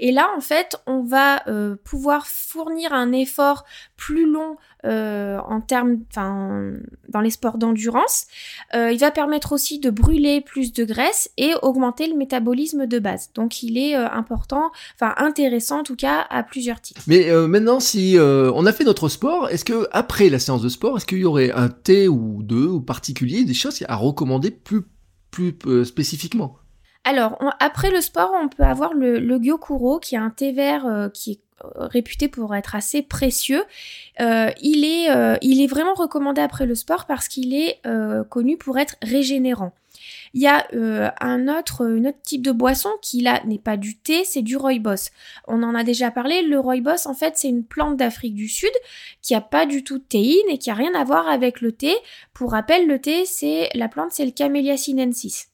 Et 0.00 0.12
là, 0.12 0.30
en 0.36 0.40
fait, 0.40 0.76
on 0.86 1.02
va 1.02 1.46
euh, 1.48 1.76
pouvoir 1.84 2.26
fournir 2.26 2.92
un 2.92 3.12
effort 3.12 3.64
plus 3.96 4.26
long 4.26 4.56
euh, 4.84 5.38
en 5.38 5.60
termes, 5.60 5.98
enfin, 6.10 6.72
dans 7.08 7.20
les 7.20 7.30
sports 7.30 7.58
d'endurance. 7.58 8.26
Euh, 8.74 8.92
il 8.92 8.98
va 8.98 9.10
permettre 9.10 9.52
aussi 9.52 9.78
de 9.78 9.90
brûler 9.90 10.40
plus 10.40 10.72
de 10.72 10.84
graisse 10.84 11.30
et 11.36 11.52
augmenter 11.62 12.06
le 12.08 12.16
métabolisme 12.16 12.86
de 12.86 12.98
base. 12.98 13.30
Donc, 13.34 13.62
il 13.62 13.78
est 13.78 13.94
important, 13.94 14.70
enfin 14.94 15.14
intéressant 15.16 15.80
en 15.80 15.82
tout 15.82 15.96
cas 15.96 16.26
à 16.30 16.42
plusieurs 16.42 16.80
titres. 16.80 17.02
Mais 17.06 17.30
maintenant, 17.46 17.80
si 17.80 18.16
on 18.20 18.66
a 18.66 18.72
fait 18.72 18.84
notre 18.84 19.08
sport, 19.08 19.48
est-ce 19.48 19.64
que 19.64 19.88
après 19.92 20.28
la 20.28 20.38
séance 20.38 20.62
de 20.62 20.68
sport, 20.68 20.96
est-ce 20.96 21.06
qu'il 21.06 21.18
y 21.18 21.24
aurait 21.24 21.50
un 21.52 21.68
thé 21.68 22.08
ou 22.08 22.42
deux 22.42 22.66
ou 22.66 22.80
particulier, 22.80 23.44
des 23.44 23.54
choses 23.54 23.82
à 23.88 23.96
recommander 23.96 24.50
plus, 24.50 24.82
plus 25.30 25.56
euh, 25.66 25.84
spécifiquement? 25.84 26.56
Alors, 27.04 27.38
après 27.60 27.90
le 27.90 28.00
sport, 28.00 28.32
on 28.42 28.48
peut 28.48 28.64
avoir 28.64 28.92
le, 28.92 29.20
le 29.20 29.38
Gyokuro, 29.40 30.00
qui 30.00 30.16
est 30.16 30.18
un 30.18 30.30
thé 30.30 30.52
vert 30.52 30.86
euh, 30.86 31.08
qui 31.08 31.32
est 31.32 31.40
euh, 31.40 31.45
réputé 31.62 32.28
pour 32.28 32.54
être 32.54 32.74
assez 32.74 33.02
précieux. 33.02 33.64
il, 34.18 34.84
est, 34.84 35.38
il 35.42 35.60
est 35.62 35.66
vraiment 35.66 35.94
recommandé 35.94 36.40
après 36.40 36.66
le 36.66 36.74
sport 36.74 37.06
parce 37.06 37.28
qu'il 37.28 37.54
est 37.54 37.80
connu 38.28 38.56
pour 38.56 38.78
être 38.78 38.96
régénérant. 39.02 39.72
Il 40.34 40.42
y 40.42 40.46
a 40.46 40.66
euh, 40.74 41.08
un 41.20 41.48
autre 41.48 41.98
type 42.22 42.42
de 42.42 42.52
boisson 42.52 42.90
qui 43.02 43.22
là 43.22 43.40
n'est 43.44 43.58
pas 43.58 43.76
du 43.76 43.96
thé, 43.96 44.24
c'est 44.24 44.42
du 44.42 44.56
rooibos. 44.56 45.10
On 45.46 45.62
en 45.62 45.74
a 45.74 45.84
déjà 45.84 46.10
parlé, 46.10 46.42
le 46.42 46.58
rooibos 46.58 47.06
en 47.06 47.14
fait 47.14 47.36
c'est 47.36 47.48
une 47.48 47.64
plante 47.64 47.96
d'Afrique 47.96 48.34
du 48.34 48.48
Sud 48.48 48.70
qui 49.22 49.34
a 49.34 49.40
pas 49.40 49.66
du 49.66 49.84
tout 49.84 49.98
de 49.98 50.04
théine 50.04 50.48
et 50.48 50.58
qui 50.58 50.70
a 50.70 50.74
rien 50.74 50.94
à 50.94 51.04
voir 51.04 51.28
avec 51.28 51.60
le 51.60 51.72
thé. 51.72 51.94
Pour 52.34 52.52
rappel, 52.52 52.86
le 52.86 53.00
thé 53.00 53.24
c'est 53.24 53.70
la 53.74 53.88
plante 53.88 54.12
c'est 54.12 54.24
le 54.24 54.32
Camellia 54.32 54.76
sinensis. 54.76 55.48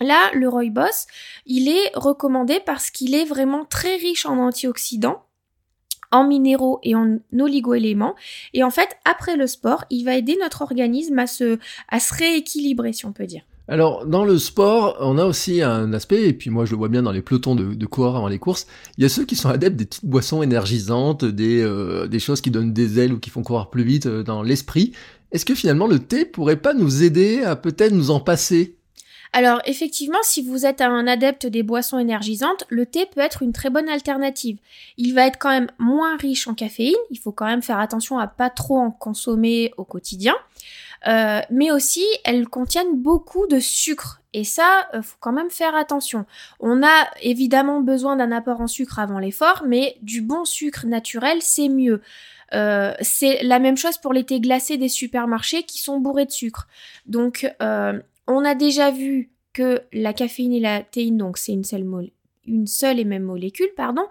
Là, 0.00 0.30
le 0.34 0.48
rooibos, 0.48 1.06
il 1.46 1.68
est 1.68 1.90
recommandé 1.94 2.58
parce 2.64 2.90
qu'il 2.90 3.14
est 3.14 3.24
vraiment 3.24 3.64
très 3.64 3.96
riche 3.96 4.24
en 4.26 4.38
antioxydants 4.38 5.22
en 6.12 6.26
minéraux 6.26 6.80
et 6.82 6.94
en 6.94 7.18
oligoéléments. 7.38 8.14
Et 8.54 8.64
en 8.64 8.70
fait, 8.70 8.88
après 9.04 9.36
le 9.36 9.46
sport, 9.46 9.84
il 9.90 10.04
va 10.04 10.16
aider 10.16 10.36
notre 10.40 10.62
organisme 10.62 11.18
à 11.18 11.26
se, 11.26 11.58
à 11.88 12.00
se 12.00 12.14
rééquilibrer, 12.14 12.92
si 12.92 13.06
on 13.06 13.12
peut 13.12 13.26
dire. 13.26 13.42
Alors, 13.68 14.04
dans 14.04 14.24
le 14.24 14.36
sport, 14.36 14.96
on 14.98 15.16
a 15.16 15.24
aussi 15.24 15.62
un 15.62 15.92
aspect, 15.92 16.28
et 16.28 16.32
puis 16.32 16.50
moi 16.50 16.64
je 16.64 16.72
le 16.72 16.78
vois 16.78 16.88
bien 16.88 17.04
dans 17.04 17.12
les 17.12 17.22
pelotons 17.22 17.54
de, 17.54 17.86
coureurs 17.86 18.16
avant 18.16 18.26
les 18.26 18.40
courses, 18.40 18.66
il 18.98 19.02
y 19.02 19.06
a 19.06 19.08
ceux 19.08 19.24
qui 19.24 19.36
sont 19.36 19.48
adeptes 19.48 19.76
des 19.76 19.84
petites 19.84 20.06
boissons 20.06 20.42
énergisantes, 20.42 21.24
des, 21.24 21.62
euh, 21.62 22.08
des 22.08 22.18
choses 22.18 22.40
qui 22.40 22.50
donnent 22.50 22.72
des 22.72 22.98
ailes 22.98 23.12
ou 23.12 23.20
qui 23.20 23.30
font 23.30 23.44
courir 23.44 23.70
plus 23.70 23.84
vite 23.84 24.06
euh, 24.06 24.24
dans 24.24 24.42
l'esprit. 24.42 24.90
Est-ce 25.30 25.44
que 25.44 25.54
finalement 25.54 25.86
le 25.86 26.00
thé 26.00 26.24
pourrait 26.24 26.56
pas 26.56 26.74
nous 26.74 27.04
aider 27.04 27.44
à 27.44 27.54
peut-être 27.54 27.92
nous 27.92 28.10
en 28.10 28.18
passer? 28.18 28.74
Alors 29.32 29.60
effectivement, 29.64 30.18
si 30.22 30.42
vous 30.42 30.66
êtes 30.66 30.80
un 30.80 31.06
adepte 31.06 31.46
des 31.46 31.62
boissons 31.62 31.98
énergisantes, 31.98 32.64
le 32.68 32.84
thé 32.84 33.06
peut 33.06 33.20
être 33.20 33.42
une 33.42 33.52
très 33.52 33.70
bonne 33.70 33.88
alternative. 33.88 34.58
Il 34.96 35.14
va 35.14 35.26
être 35.26 35.38
quand 35.38 35.50
même 35.50 35.70
moins 35.78 36.16
riche 36.16 36.48
en 36.48 36.54
caféine, 36.54 36.94
il 37.10 37.18
faut 37.18 37.32
quand 37.32 37.46
même 37.46 37.62
faire 37.62 37.78
attention 37.78 38.18
à 38.18 38.26
pas 38.26 38.50
trop 38.50 38.78
en 38.78 38.90
consommer 38.90 39.72
au 39.76 39.84
quotidien. 39.84 40.34
Euh, 41.06 41.40
mais 41.50 41.70
aussi, 41.70 42.04
elles 42.24 42.48
contiennent 42.48 42.96
beaucoup 42.96 43.46
de 43.46 43.58
sucre. 43.58 44.20
Et 44.32 44.44
ça, 44.44 44.88
euh, 44.94 45.02
faut 45.02 45.16
quand 45.20 45.32
même 45.32 45.50
faire 45.50 45.74
attention. 45.74 46.26
On 46.60 46.82
a 46.82 47.08
évidemment 47.22 47.80
besoin 47.80 48.16
d'un 48.16 48.32
apport 48.32 48.60
en 48.60 48.66
sucre 48.66 48.98
avant 48.98 49.18
l'effort, 49.18 49.64
mais 49.66 49.96
du 50.02 50.20
bon 50.20 50.44
sucre 50.44 50.86
naturel, 50.86 51.38
c'est 51.40 51.68
mieux. 51.68 52.02
Euh, 52.52 52.92
c'est 53.00 53.42
la 53.44 53.60
même 53.60 53.76
chose 53.76 53.96
pour 53.96 54.12
les 54.12 54.24
thés 54.24 54.40
glacés 54.40 54.76
des 54.76 54.88
supermarchés 54.88 55.62
qui 55.62 55.78
sont 55.78 56.00
bourrés 56.00 56.26
de 56.26 56.32
sucre. 56.32 56.68
Donc, 57.06 57.50
on 58.30 58.44
a 58.44 58.54
déjà 58.54 58.90
vu 58.90 59.30
que 59.52 59.82
la 59.92 60.12
caféine 60.12 60.52
et 60.52 60.60
la 60.60 60.82
théine, 60.82 61.16
donc 61.16 61.36
c'est 61.36 61.52
une 61.52 61.64
seule, 61.64 61.86
une 62.46 62.66
seule 62.66 63.00
et 63.00 63.04
même 63.04 63.24
molécule, 63.24 63.70
pardon. 63.76 64.02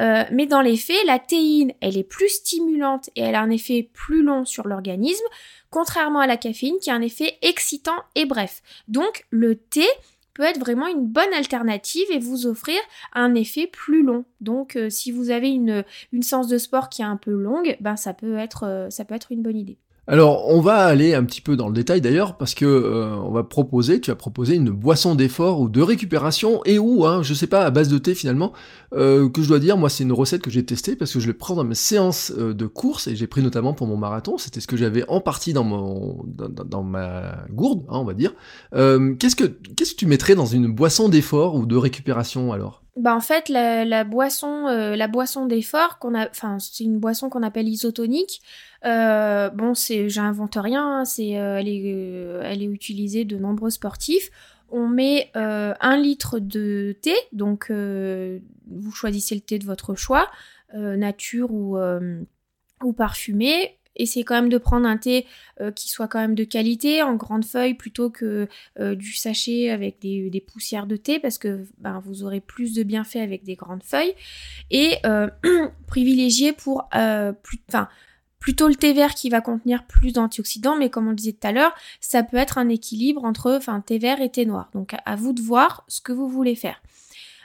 Euh, 0.00 0.24
mais 0.32 0.46
dans 0.46 0.60
les 0.60 0.76
faits, 0.76 1.04
la 1.06 1.18
théine, 1.18 1.72
elle 1.80 1.96
est 1.96 2.04
plus 2.04 2.28
stimulante 2.28 3.10
et 3.16 3.22
elle 3.22 3.34
a 3.34 3.40
un 3.40 3.50
effet 3.50 3.88
plus 3.92 4.22
long 4.22 4.44
sur 4.44 4.66
l'organisme, 4.66 5.24
contrairement 5.70 6.20
à 6.20 6.26
la 6.26 6.36
caféine 6.36 6.78
qui 6.80 6.90
a 6.90 6.94
un 6.94 7.02
effet 7.02 7.38
excitant 7.42 7.96
et 8.14 8.26
bref. 8.26 8.62
Donc 8.88 9.26
le 9.30 9.56
thé 9.56 9.86
peut 10.34 10.42
être 10.44 10.60
vraiment 10.60 10.86
une 10.86 11.06
bonne 11.06 11.32
alternative 11.34 12.06
et 12.10 12.18
vous 12.18 12.46
offrir 12.46 12.78
un 13.12 13.34
effet 13.34 13.66
plus 13.66 14.02
long. 14.02 14.24
Donc 14.40 14.76
euh, 14.76 14.90
si 14.90 15.10
vous 15.10 15.30
avez 15.30 15.50
une, 15.50 15.84
une 16.12 16.22
séance 16.22 16.48
de 16.48 16.58
sport 16.58 16.88
qui 16.88 17.02
est 17.02 17.06
un 17.06 17.16
peu 17.16 17.32
longue, 17.32 17.76
ben 17.80 17.96
ça 17.96 18.14
peut 18.14 18.36
être, 18.36 18.64
euh, 18.64 18.90
ça 18.90 19.04
peut 19.04 19.14
être 19.14 19.32
une 19.32 19.42
bonne 19.42 19.58
idée. 19.58 19.78
Alors, 20.10 20.48
on 20.48 20.60
va 20.60 20.86
aller 20.86 21.14
un 21.14 21.22
petit 21.22 21.40
peu 21.40 21.54
dans 21.54 21.68
le 21.68 21.72
détail 21.72 22.00
d'ailleurs, 22.00 22.36
parce 22.36 22.56
que 22.56 22.64
euh, 22.64 23.14
on 23.14 23.30
va 23.30 23.44
proposer, 23.44 24.00
tu 24.00 24.10
as 24.10 24.16
proposé 24.16 24.56
une 24.56 24.70
boisson 24.70 25.14
d'effort 25.14 25.60
ou 25.60 25.68
de 25.68 25.80
récupération, 25.80 26.62
et 26.64 26.80
où, 26.80 27.06
hein, 27.06 27.22
je 27.22 27.32
sais 27.32 27.46
pas, 27.46 27.64
à 27.64 27.70
base 27.70 27.88
de 27.88 27.96
thé 27.96 28.16
finalement, 28.16 28.52
euh, 28.92 29.28
que 29.28 29.40
je 29.40 29.46
dois 29.46 29.60
dire, 29.60 29.76
moi 29.76 29.88
c'est 29.88 30.02
une 30.02 30.10
recette 30.10 30.42
que 30.42 30.50
j'ai 30.50 30.64
testée, 30.64 30.96
parce 30.96 31.12
que 31.12 31.20
je 31.20 31.28
le 31.28 31.34
prends 31.34 31.54
dans 31.54 31.62
mes 31.62 31.76
séances 31.76 32.32
euh, 32.36 32.52
de 32.52 32.66
course, 32.66 33.06
et 33.06 33.14
j'ai 33.14 33.28
pris 33.28 33.40
notamment 33.40 33.72
pour 33.72 33.86
mon 33.86 33.96
marathon, 33.96 34.36
c'était 34.36 34.58
ce 34.58 34.66
que 34.66 34.76
j'avais 34.76 35.04
en 35.08 35.20
partie 35.20 35.52
dans, 35.52 35.62
mon, 35.62 36.24
dans, 36.26 36.82
ma 36.82 37.44
gourde, 37.52 37.84
hein, 37.88 37.98
on 37.98 38.04
va 38.04 38.14
dire. 38.14 38.34
qu'est-ce, 38.72 39.36
que, 39.36 39.44
qu'est-ce 39.44 39.92
que 39.92 39.98
tu 40.00 40.06
mettrais 40.06 40.34
dans 40.34 40.46
une 40.46 40.66
boisson 40.66 41.08
d'effort 41.08 41.54
ou 41.54 41.66
de 41.66 41.76
récupération 41.76 42.52
alors? 42.52 42.79
Bah 42.96 43.14
en 43.14 43.20
fait 43.20 43.48
la, 43.48 44.04
boisson 44.04 44.66
la 44.66 45.08
boisson 45.08 45.46
d'effort 45.46 45.98
qu'on 45.98 46.14
a 46.14 46.28
enfin 46.28 46.58
c'est 46.58 46.82
une 46.82 46.98
boisson 46.98 47.30
qu'on 47.30 47.42
appelle 47.42 47.68
isotonique 47.68 48.42
euh, 48.84 49.50
bon, 49.50 49.74
c'est, 49.74 50.08
j'invente 50.08 50.56
rien, 50.56 51.00
hein, 51.00 51.04
c'est, 51.04 51.38
euh, 51.38 51.58
elle, 51.58 51.68
est, 51.68 51.82
euh, 51.84 52.40
elle 52.44 52.62
est 52.62 52.66
utilisée 52.66 53.24
de 53.24 53.36
nombreux 53.36 53.70
sportifs. 53.70 54.30
On 54.70 54.86
met 54.86 55.32
un 55.34 55.96
litre 55.96 56.38
de 56.38 56.96
thé, 57.02 57.14
donc 57.32 57.72
vous 57.72 58.92
choisissez 58.92 59.34
le 59.34 59.40
thé 59.40 59.58
de 59.58 59.64
votre 59.64 59.96
choix, 59.96 60.30
nature 60.72 61.50
ou, 61.50 61.76
ou 62.84 62.92
parfumé. 62.92 63.79
Essayez 63.96 64.24
quand 64.24 64.34
même 64.34 64.48
de 64.48 64.58
prendre 64.58 64.86
un 64.86 64.96
thé 64.96 65.26
qui 65.74 65.88
soit 65.88 66.08
quand 66.08 66.20
même 66.20 66.34
de 66.34 66.44
qualité, 66.44 67.02
en 67.02 67.16
grande 67.16 67.44
feuille, 67.44 67.74
plutôt 67.74 68.08
que 68.10 68.48
du 68.78 69.12
sachet 69.12 69.70
avec 69.70 70.00
des, 70.00 70.44
poussières 70.46 70.86
de 70.86 70.96
thé, 70.96 71.18
parce 71.18 71.38
que 71.38 71.66
ben, 71.78 72.00
vous 72.04 72.24
aurez 72.24 72.40
plus 72.40 72.74
de 72.74 72.82
bienfaits 72.82 73.16
avec 73.16 73.42
des 73.42 73.56
grandes 73.56 73.82
feuilles. 73.82 74.14
Et 74.70 74.96
privilégier 75.86 76.52
pour... 76.52 76.88
plus, 77.42 77.58
enfin, 77.68 77.88
plutôt 78.40 78.68
le 78.68 78.74
thé 78.74 78.92
vert 78.94 79.14
qui 79.14 79.28
va 79.28 79.40
contenir 79.42 79.84
plus 79.84 80.14
d'antioxydants, 80.14 80.76
mais 80.76 80.90
comme 80.90 81.06
on 81.06 81.10
le 81.10 81.16
disait 81.16 81.34
tout 81.34 81.46
à 81.46 81.52
l'heure, 81.52 81.74
ça 82.00 82.22
peut 82.22 82.38
être 82.38 82.58
un 82.58 82.68
équilibre 82.68 83.24
entre 83.24 83.60
thé 83.84 83.98
vert 83.98 84.20
et 84.20 84.30
thé 84.30 84.46
noir. 84.46 84.70
Donc 84.72 84.94
à 85.04 85.14
vous 85.14 85.32
de 85.32 85.42
voir 85.42 85.84
ce 85.86 86.00
que 86.00 86.12
vous 86.12 86.28
voulez 86.28 86.56
faire. 86.56 86.82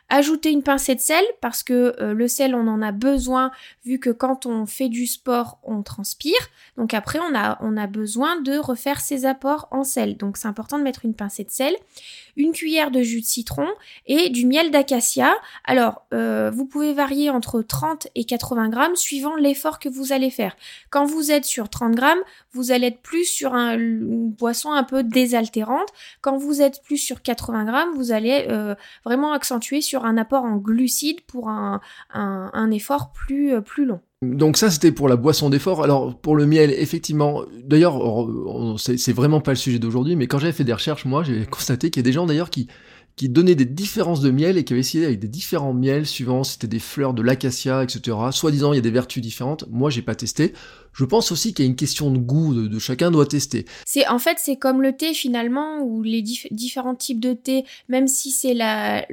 Ajouter 0.10 0.52
une 0.52 0.64
pincée 0.64 0.96
de 0.96 1.00
sel 1.00 1.24
parce 1.42 1.64
que 1.64 1.96
euh, 2.00 2.14
le 2.14 2.28
sel 2.28 2.54
on 2.54 2.68
en 2.68 2.82
a 2.82 2.92
besoin 2.92 3.52
vu 3.86 4.00
que 4.00 4.12
quand 4.12 4.46
on 4.46 4.66
fait 4.66 4.90
du 4.90 5.08
sport 5.08 5.60
on 5.64 5.82
transpire. 5.82 6.34
Donc 6.78 6.94
après 6.94 7.20
on 7.20 7.36
a, 7.36 7.58
on 7.62 7.76
a 7.76 7.88
besoin 7.88 8.40
de 8.42 8.58
refaire 8.58 9.00
ses 9.02 9.26
apports 9.26 9.68
en 9.72 9.84
sel. 9.84 10.18
Donc 10.18 10.38
c'est 10.38 10.48
important 10.48 10.78
de 10.78 10.84
mettre 10.84 11.06
une 11.06 11.16
pincée 11.16 11.44
de 11.44 11.52
sel 11.52 11.76
une 12.38 12.52
cuillère 12.52 12.92
de 12.92 13.02
jus 13.02 13.22
de 13.22 13.26
citron 13.26 13.68
et 14.08 14.30
du 14.30 14.46
miel 14.46 14.72
d'acacia. 14.72 15.34
Alors, 15.64 16.06
euh, 16.14 16.52
vous 16.54 16.66
pouvez 16.66 16.94
varier 16.94 17.30
entre 17.30 17.62
30 17.62 18.08
et 18.16 18.26
80 18.26 18.70
grammes 18.70 18.96
suivant 18.96 19.36
l'effort 19.36 19.80
que 19.80 19.90
vous 19.90 20.12
allez 20.12 20.30
faire. 20.30 20.56
Quand 20.90 21.06
vous 21.06 21.32
êtes 21.32 21.46
sur 21.46 21.70
30 21.70 21.96
grammes, 21.96 22.20
vous 22.52 22.72
allez 22.72 22.88
être 22.88 23.02
plus 23.02 23.26
sur 23.26 23.54
un, 23.54 23.78
une 23.78 24.30
boisson 24.30 24.72
un 24.72 24.84
peu 24.84 25.04
désaltérante. 25.04 25.90
Quand 26.22 26.38
vous 26.38 26.62
êtes 26.62 26.82
plus 26.84 26.98
sur 26.98 27.22
80 27.22 27.66
grammes, 27.66 27.96
vous 27.96 28.12
allez 28.12 28.46
euh, 28.50 28.76
vraiment 29.06 29.34
accentuer 29.34 29.82
sur 29.82 29.95
un 30.04 30.18
apport 30.18 30.44
en 30.44 30.58
glucides 30.58 31.22
pour 31.22 31.48
un, 31.48 31.80
un, 32.14 32.72
effort 32.72 33.14
plus, 33.14 33.54
euh, 33.54 33.62
plus 33.62 33.86
long. 33.86 34.02
Donc 34.22 34.58
ça 34.58 34.70
c'était 34.70 34.92
pour 34.92 35.08
la 35.08 35.16
boisson 35.16 35.50
d'effort. 35.50 35.84
Alors 35.84 36.20
pour 36.20 36.36
le 36.36 36.46
miel, 36.46 36.72
effectivement, 36.72 37.44
d'ailleurs 37.64 38.02
c'est 38.78 39.14
vraiment 39.14 39.40
pas 39.40 39.52
le 39.52 39.58
sujet 39.58 39.80
d'aujourd'hui, 39.80 40.16
mais 40.16 40.28
quand 40.28 40.40
j'avais 40.40 40.54
fait 40.54 40.64
des 40.64 40.74
recherches, 40.74 41.06
moi 41.06 41.24
j'ai 41.24 41.46
constaté 41.50 41.90
qu'il 41.92 42.02
y 42.02 42.04
a 42.04 42.08
des 42.10 42.14
gens 42.14 42.26
d'ailleurs 42.26 42.50
qui 42.50 42.68
qui 43.16 43.30
donnaient 43.30 43.56
des 43.56 43.66
différences 43.66 44.20
de 44.20 44.30
miel 44.30 44.58
et 44.58 44.66
qui 44.66 44.74
avaient 44.74 44.82
essayé 44.82 45.06
avec 45.06 45.20
des 45.20 45.30
différents 45.30 45.74
miels 45.74 46.06
suivant 46.06 46.44
c'était 46.44 46.68
des 46.68 46.80
fleurs 46.80 47.14
de 47.14 47.22
l'acacia, 47.22 47.82
etc. 47.84 48.18
Soit-disant 48.32 48.74
il 48.74 48.76
y 48.76 48.80
a 48.80 48.82
des 48.82 48.92
vertus 48.92 49.24
différentes. 49.24 49.66
Moi 49.70 49.90
j'ai 49.90 50.02
pas 50.02 50.16
testé. 50.16 50.54
Je 50.96 51.06
pense 51.06 51.32
aussi 51.32 51.54
qu'il 51.54 51.66
y 51.66 51.68
a 51.68 51.70
une 51.70 51.76
question 51.76 52.10
de 52.10 52.18
goût, 52.18 52.54
de, 52.54 52.80
chacun 52.80 53.12
doit 53.12 53.26
tester. 53.26 53.66
C'est 53.86 54.08
en 54.08 54.20
fait 54.20 54.38
c'est 54.40 54.56
comme 54.56 54.82
le 54.82 54.94
thé 54.94 55.14
finalement 55.14 55.80
ou 55.82 56.02
les 56.04 56.22
différents 56.22 56.96
types 56.96 57.20
de 57.20 57.34
thé, 57.34 57.66
même 57.90 58.08
si 58.08 58.32
c'est 58.32 58.54
la 58.54 59.06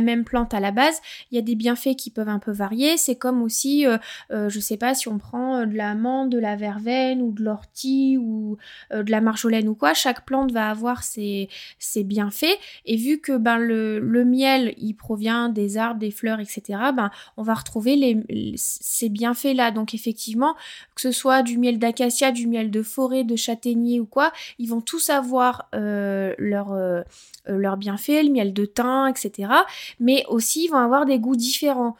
même 0.00 0.24
plante 0.24 0.54
à 0.54 0.60
la 0.60 0.70
base, 0.70 1.00
il 1.30 1.36
y 1.36 1.38
a 1.38 1.42
des 1.42 1.54
bienfaits 1.54 1.96
qui 1.96 2.10
peuvent 2.10 2.28
un 2.28 2.38
peu 2.38 2.52
varier. 2.52 2.96
C'est 2.96 3.16
comme 3.16 3.42
aussi, 3.42 3.86
euh, 3.86 3.98
euh, 4.30 4.48
je 4.48 4.60
sais 4.60 4.76
pas 4.76 4.94
si 4.94 5.08
on 5.08 5.18
prend 5.18 5.56
euh, 5.56 5.66
de 5.66 5.76
la 5.76 5.94
menthe, 5.94 6.30
de 6.30 6.38
la 6.38 6.56
verveine 6.56 7.22
ou 7.22 7.32
de 7.32 7.42
l'ortie 7.42 8.18
ou 8.18 8.56
de 8.92 9.10
la 9.10 9.20
marjolaine 9.20 9.68
ou 9.68 9.74
quoi, 9.74 9.94
chaque 9.94 10.24
plante 10.24 10.52
va 10.52 10.68
avoir 10.68 11.02
ses, 11.02 11.48
bienfaits. 11.96 12.58
Et 12.86 12.96
vu 12.96 13.20
que 13.20 13.36
ben 13.36 13.58
le, 13.58 14.24
miel 14.24 14.74
il 14.78 14.94
provient 14.94 15.48
des 15.48 15.76
arbres, 15.76 15.98
des 15.98 16.10
fleurs, 16.10 16.40
etc. 16.40 16.62
Ben 16.94 17.10
on 17.36 17.42
va 17.42 17.54
retrouver 17.54 18.22
ces 18.56 19.08
bienfaits 19.08 19.54
là. 19.54 19.70
Donc 19.70 19.94
effectivement 19.94 20.54
que 20.94 21.00
ce 21.00 21.10
soit 21.10 21.42
du 21.42 21.58
miel 21.58 21.78
d'acacia, 21.78 22.32
du 22.32 22.46
miel 22.46 22.70
de 22.70 22.82
forêt, 22.82 23.24
de 23.24 23.36
châtaignier 23.36 24.00
ou 24.00 24.06
quoi, 24.06 24.32
ils 24.58 24.68
vont 24.68 24.80
tous 24.80 25.10
avoir 25.10 25.68
euh, 25.74 26.34
leur, 26.38 26.72
euh, 26.72 27.02
euh, 27.48 27.56
leur 27.56 27.76
bienfait, 27.76 28.22
le 28.22 28.30
miel 28.30 28.52
de 28.52 28.64
thym, 28.64 29.08
etc. 29.08 29.52
Mais 30.00 30.24
aussi, 30.28 30.64
ils 30.64 30.68
vont 30.68 30.78
avoir 30.78 31.06
des 31.06 31.18
goûts 31.18 31.36
différents. 31.36 31.96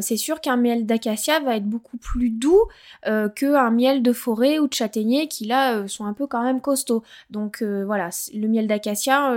c'est 0.00 0.16
sûr 0.16 0.40
qu'un 0.40 0.56
miel 0.56 0.86
d'acacia 0.86 1.40
va 1.40 1.56
être 1.56 1.66
beaucoup 1.66 1.98
plus 1.98 2.30
doux 2.30 2.62
qu'un 3.36 3.70
miel 3.70 4.02
de 4.02 4.12
forêt 4.14 4.58
ou 4.58 4.66
de 4.66 4.72
châtaignier 4.72 5.28
qui 5.28 5.44
là 5.44 5.86
sont 5.88 6.06
un 6.06 6.14
peu 6.14 6.26
quand 6.26 6.42
même 6.42 6.62
costauds. 6.62 7.02
Donc 7.28 7.62
voilà, 7.62 8.08
le 8.32 8.48
miel 8.48 8.66
d'acacia 8.66 9.30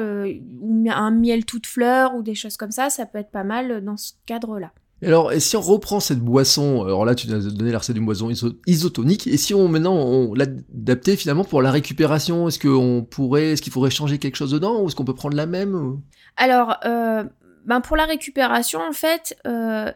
ou 0.62 0.86
un 0.89 1.12
miel 1.12 1.43
toute 1.43 1.67
fleur 1.67 2.15
ou 2.15 2.22
des 2.24 2.36
choses 2.36 2.55
comme 2.55 2.72
ça, 2.72 2.89
ça 2.89 3.05
peut 3.05 3.17
être 3.20 3.31
pas 3.31 3.43
mal 3.43 3.84
dans 3.84 3.98
ce 3.98 4.13
cadre-là 4.25 4.72
alors, 5.08 5.31
et 5.31 5.39
si 5.39 5.58
on 5.58 5.62
reprend 5.62 6.00
cette 6.00 6.20
boisson, 6.20 6.84
alors 6.84 7.05
là 7.05 7.15
tu 7.15 7.27
nous 7.27 7.48
as 7.48 7.51
donné 7.51 7.72
la 7.72 7.79
recette 7.79 7.96
d'une 7.96 8.05
boisson 8.05 8.31
isotonique, 8.67 9.27
et 9.27 9.38
si 9.38 9.53
on 9.53 9.67
maintenant 9.67 9.96
on 9.96 10.34
l'adaptait 10.36 11.15
finalement 11.15 11.43
pour 11.43 11.62
la 11.62 11.72
récupération, 11.72 12.48
est-ce 12.48 12.60
qu'on 12.60 13.03
pourrait, 13.03 13.53
est-ce 13.53 13.62
qu'il 13.62 13.74
faudrait 13.74 13.89
changer 13.89 14.20
quelque 14.20 14.36
chose 14.36 14.51
dedans, 14.51 14.81
ou 14.81 14.88
est-ce 14.88 14.96
qu'on 14.96 15.05
peut 15.05 15.15
prendre 15.15 15.36
la 15.36 15.48
même 15.48 16.00
Alors, 16.38 16.77
euh, 16.86 17.24
ben 17.65 17.81
pour 17.81 17.98
la 17.98 18.05
récupération 18.05 18.79
en 18.79 18.93
fait, 18.93 19.36
euh, 19.48 19.91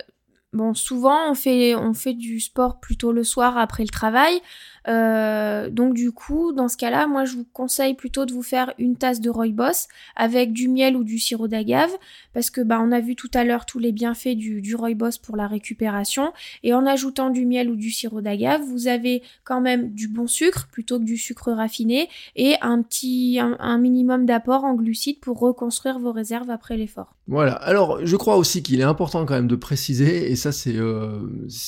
bon 0.54 0.74
souvent 0.74 1.30
on 1.30 1.36
fait 1.36 1.76
on 1.76 1.94
fait 1.94 2.14
du 2.14 2.40
sport 2.40 2.80
plutôt 2.80 3.12
le 3.12 3.24
soir 3.24 3.58
après 3.60 3.84
le 3.84 3.90
travail. 3.90 4.42
Euh, 4.88 5.70
donc 5.70 5.94
du 5.94 6.12
coup, 6.12 6.52
dans 6.52 6.68
ce 6.68 6.78
cas-là, 6.78 7.08
moi 7.08 7.26
je 7.26 7.36
vous 7.36 7.46
conseille 7.54 7.96
plutôt 7.96 8.26
de 8.26 8.34
vous 8.34 8.44
faire 8.44 8.74
une 8.78 8.96
tasse 8.96 9.20
de 9.20 9.30
rooibos 9.30 9.88
avec 10.16 10.54
du 10.54 10.68
miel 10.68 10.96
ou 10.96 11.04
du 11.04 11.18
sirop 11.18 11.48
d'agave, 11.48 11.92
parce 12.34 12.50
que 12.50 12.62
bah 12.62 12.80
on 12.82 12.92
a 12.92 13.00
vu 13.00 13.16
tout 13.16 13.32
à 13.34 13.44
l'heure 13.44 13.66
tous 13.66 13.80
les 13.80 13.92
bienfaits 13.92 14.36
du, 14.36 14.62
du 14.62 14.76
rooibos 14.76 15.18
pour 15.22 15.36
la 15.36 15.48
récupération, 15.48 16.34
et 16.64 16.74
en 16.74 16.86
ajoutant 16.86 17.30
du 17.30 17.46
miel 17.46 17.70
ou 17.70 17.76
du 17.76 17.90
sirop 17.90 18.22
d'agave, 18.22 18.62
vous 18.62 18.88
avez 18.88 19.24
quand 19.44 19.62
même 19.62 19.92
du 19.92 20.08
bon 20.08 20.28
sucre 20.28 20.68
plutôt 20.72 21.00
que 21.00 21.06
du 21.06 21.18
sucre 21.18 21.52
raffiné 21.52 22.10
et 22.36 22.56
un 22.62 23.78
minimum 23.78 24.26
d'apport 24.26 24.64
en 24.64 24.76
glucides 24.76 25.20
pour 25.20 25.40
reconstruire 25.40 26.00
vos 26.00 26.12
réserves 26.12 26.50
après 26.50 26.78
l'effort. 26.78 27.16
Voilà. 27.28 27.54
Alors 27.54 28.06
je 28.06 28.16
crois 28.16 28.38
aussi 28.38 28.62
qu'il 28.62 28.80
est 28.80 28.84
important 28.84 29.26
quand 29.26 29.34
même 29.34 29.48
de 29.48 29.56
préciser, 29.56 30.32
et 30.32 30.36
ça 30.36 30.52
c'est 30.52 30.76
euh, 30.76 31.22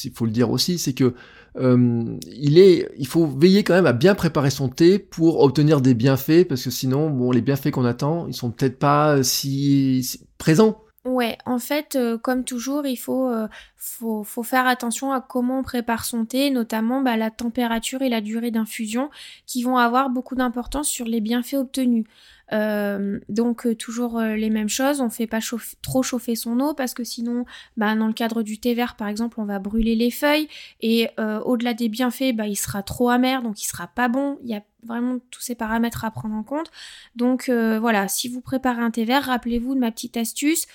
il 0.04 0.12
faut 0.12 0.26
le 0.26 0.32
dire 0.32 0.52
aussi, 0.52 0.78
c'est 0.78 0.94
que 0.94 1.16
euh, 1.60 2.18
il 2.28 2.60
est, 2.60 2.90
il 2.98 3.08
faut 3.08 3.26
veiller 3.26 3.64
quand 3.64 3.74
même 3.74 3.86
à 3.86 3.94
bien 3.94 4.16
préparer 4.16 4.50
son 4.50 4.70
thé 4.70 5.00
pour 5.00 5.42
obtenir 5.42 5.82
des 5.82 5.94
bienfaits, 5.94 6.48
parce 6.48 6.64
que 6.64 6.70
sinon, 6.70 7.10
bon, 7.10 7.32
les 7.32 7.42
bienfaits 7.42 7.72
qu'on 7.72 7.86
attend, 7.86 8.28
ils 8.28 8.34
sont 8.36 8.52
peut-être 8.52 8.80
pas 8.80 9.24
si, 9.24 10.20
présents. 10.38 10.84
Ouais, 11.08 11.38
en 11.46 11.58
fait, 11.58 11.96
euh, 11.96 12.18
comme 12.18 12.44
toujours, 12.44 12.86
il 12.86 12.98
faut, 12.98 13.30
euh, 13.30 13.48
faut, 13.78 14.44
faire 14.44 14.68
attention 14.68 15.14
à 15.14 15.22
comment 15.22 15.60
on 15.60 15.64
prépare 15.64 16.04
son 16.04 16.26
thé, 16.26 16.50
notamment 16.50 17.02
bah, 17.02 17.16
la 17.16 17.32
température 17.32 18.02
et 18.02 18.10
la 18.10 18.20
durée 18.20 18.52
d'infusion, 18.52 19.10
qui 19.46 19.64
vont 19.64 19.78
avoir 19.78 20.10
beaucoup 20.10 20.36
d'importance 20.36 20.90
sur 20.90 21.06
les 21.06 21.22
bienfaits 21.22 21.54
obtenus. 21.54 22.06
Euh, 22.54 23.20
donc 23.28 23.66
euh, 23.66 23.76
toujours 23.76 24.18
euh, 24.18 24.36
les 24.36 24.50
mêmes 24.50 24.70
choses, 24.70 25.02
on 25.02 25.10
fait 25.10 25.28
pas 25.28 25.40
trop 25.82 26.02
chauffer 26.02 26.36
son 26.36 26.60
eau 26.60 26.74
parce 26.74 26.94
que 26.94 27.04
sinon, 27.04 27.46
bah, 27.76 27.96
dans 27.96 28.08
le 28.08 28.14
cadre 28.14 28.42
du 28.42 28.60
thé 28.60 28.74
vert 28.74 28.96
par 28.96 29.08
exemple, 29.08 29.40
on 29.40 29.46
va 29.46 29.60
brûler 29.60 29.96
les 29.96 30.12
feuilles 30.12 30.48
et 30.82 31.10
au-delà 31.46 31.74
des 31.74 31.90
bienfaits, 31.90 32.34
bah, 32.34 32.48
il 32.48 32.56
sera 32.56 32.84
trop 32.84 33.10
amer 33.10 33.42
donc 33.42 33.62
il 33.62 33.68
sera 33.68 33.88
pas 33.88 34.08
bon. 34.08 34.38
Il 34.44 34.50
y 34.50 34.56
a 34.56 34.62
vraiment 34.84 35.18
tous 35.32 35.42
ces 35.42 35.56
paramètres 35.56 36.06
à 36.06 36.12
prendre 36.12 36.36
en 36.36 36.44
compte. 36.44 36.72
Donc 37.16 37.50
voilà, 37.50 38.08
si 38.08 38.30
vous 38.30 38.42
préparez 38.42 38.82
un 38.82 38.92
thé 38.92 39.06
vert, 39.06 39.24
rappelez-vous 39.24 39.76
de 39.76 39.80
ma 39.80 39.92
petite 39.92 40.18
astuce. 40.18 40.66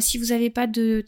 si 0.00 0.18
vous 0.18 0.26
n'avez 0.26 0.50
pas 0.50 0.66
de, 0.66 1.04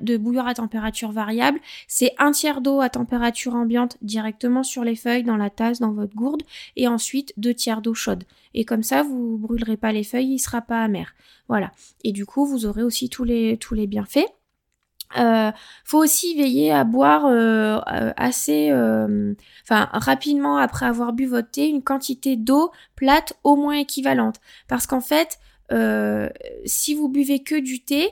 de 0.00 0.16
bouilleur 0.16 0.46
à 0.46 0.54
température 0.54 1.12
variable, 1.12 1.60
c'est 1.88 2.14
un 2.18 2.30
tiers 2.32 2.60
d'eau 2.60 2.80
à 2.80 2.88
température 2.88 3.54
ambiante 3.54 3.96
directement 4.02 4.62
sur 4.62 4.84
les 4.84 4.96
feuilles, 4.96 5.24
dans 5.24 5.36
la 5.36 5.50
tasse, 5.50 5.80
dans 5.80 5.92
votre 5.92 6.14
gourde, 6.14 6.42
et 6.76 6.88
ensuite 6.88 7.32
deux 7.36 7.54
tiers 7.54 7.82
d'eau 7.82 7.94
chaude. 7.94 8.24
Et 8.54 8.64
comme 8.64 8.82
ça, 8.82 9.02
vous 9.02 9.41
brûlerez 9.42 9.76
pas 9.76 9.92
les 9.92 10.04
feuilles, 10.04 10.34
il 10.34 10.38
sera 10.38 10.62
pas 10.62 10.82
amer. 10.82 11.14
Voilà. 11.48 11.70
Et 12.02 12.12
du 12.12 12.24
coup, 12.24 12.46
vous 12.46 12.64
aurez 12.64 12.82
aussi 12.82 13.10
tous 13.10 13.24
les, 13.24 13.58
tous 13.58 13.74
les 13.74 13.86
bienfaits. 13.86 14.26
Euh, 15.18 15.52
faut 15.84 15.98
aussi 15.98 16.34
veiller 16.36 16.72
à 16.72 16.84
boire 16.84 17.26
euh, 17.26 17.78
euh, 17.92 18.12
assez, 18.16 18.70
euh, 18.70 19.34
rapidement 19.68 20.56
après 20.56 20.86
avoir 20.86 21.12
bu 21.12 21.26
votre 21.26 21.50
thé, 21.50 21.68
une 21.68 21.82
quantité 21.82 22.36
d'eau 22.36 22.70
plate 22.96 23.34
au 23.44 23.56
moins 23.56 23.74
équivalente. 23.74 24.40
Parce 24.68 24.86
qu'en 24.86 25.00
fait, 25.00 25.38
si 26.64 26.94
vous 26.94 27.08
buvez 27.08 27.42
que 27.42 27.58
du 27.58 27.82
thé, 27.82 28.10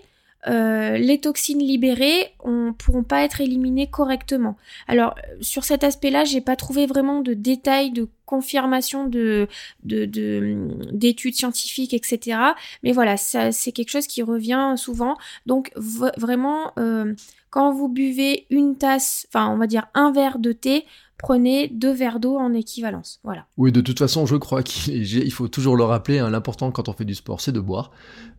euh, 0.48 0.96
les 0.96 1.20
toxines 1.20 1.58
libérées 1.58 2.34
ne 2.46 2.70
pourront 2.70 3.02
pas 3.02 3.24
être 3.24 3.40
éliminées 3.40 3.88
correctement. 3.88 4.56
Alors 4.88 5.14
sur 5.40 5.64
cet 5.64 5.84
aspect-là, 5.84 6.24
j'ai 6.24 6.40
pas 6.40 6.56
trouvé 6.56 6.86
vraiment 6.86 7.20
de 7.20 7.34
détails, 7.34 7.90
de 7.90 8.08
confirmation 8.24 9.06
de 9.06 9.48
d'études 9.82 11.34
scientifiques, 11.34 11.94
etc. 11.94 12.38
Mais 12.82 12.92
voilà, 12.92 13.16
c'est 13.16 13.72
quelque 13.72 13.90
chose 13.90 14.06
qui 14.06 14.22
revient 14.22 14.74
souvent. 14.76 15.16
Donc 15.46 15.72
vraiment, 15.76 16.72
euh, 16.78 17.14
quand 17.50 17.72
vous 17.72 17.88
buvez 17.88 18.46
une 18.50 18.76
tasse, 18.78 19.26
enfin 19.28 19.50
on 19.50 19.58
va 19.58 19.66
dire 19.66 19.88
un 19.94 20.12
verre 20.12 20.38
de 20.38 20.52
thé, 20.52 20.86
prenez 21.20 21.68
deux 21.68 21.92
verres 21.92 22.18
d'eau 22.18 22.36
en 22.36 22.54
équivalence. 22.54 23.20
Voilà. 23.24 23.46
Oui, 23.58 23.72
de 23.72 23.80
toute 23.80 23.98
façon, 23.98 24.26
je 24.26 24.36
crois 24.36 24.62
qu'il 24.62 25.32
faut 25.32 25.48
toujours 25.48 25.76
le 25.76 25.84
rappeler, 25.84 26.18
hein, 26.18 26.30
l'important 26.30 26.70
quand 26.70 26.88
on 26.88 26.92
fait 26.92 27.04
du 27.04 27.14
sport, 27.14 27.40
c'est 27.40 27.52
de 27.52 27.60
boire. 27.60 27.90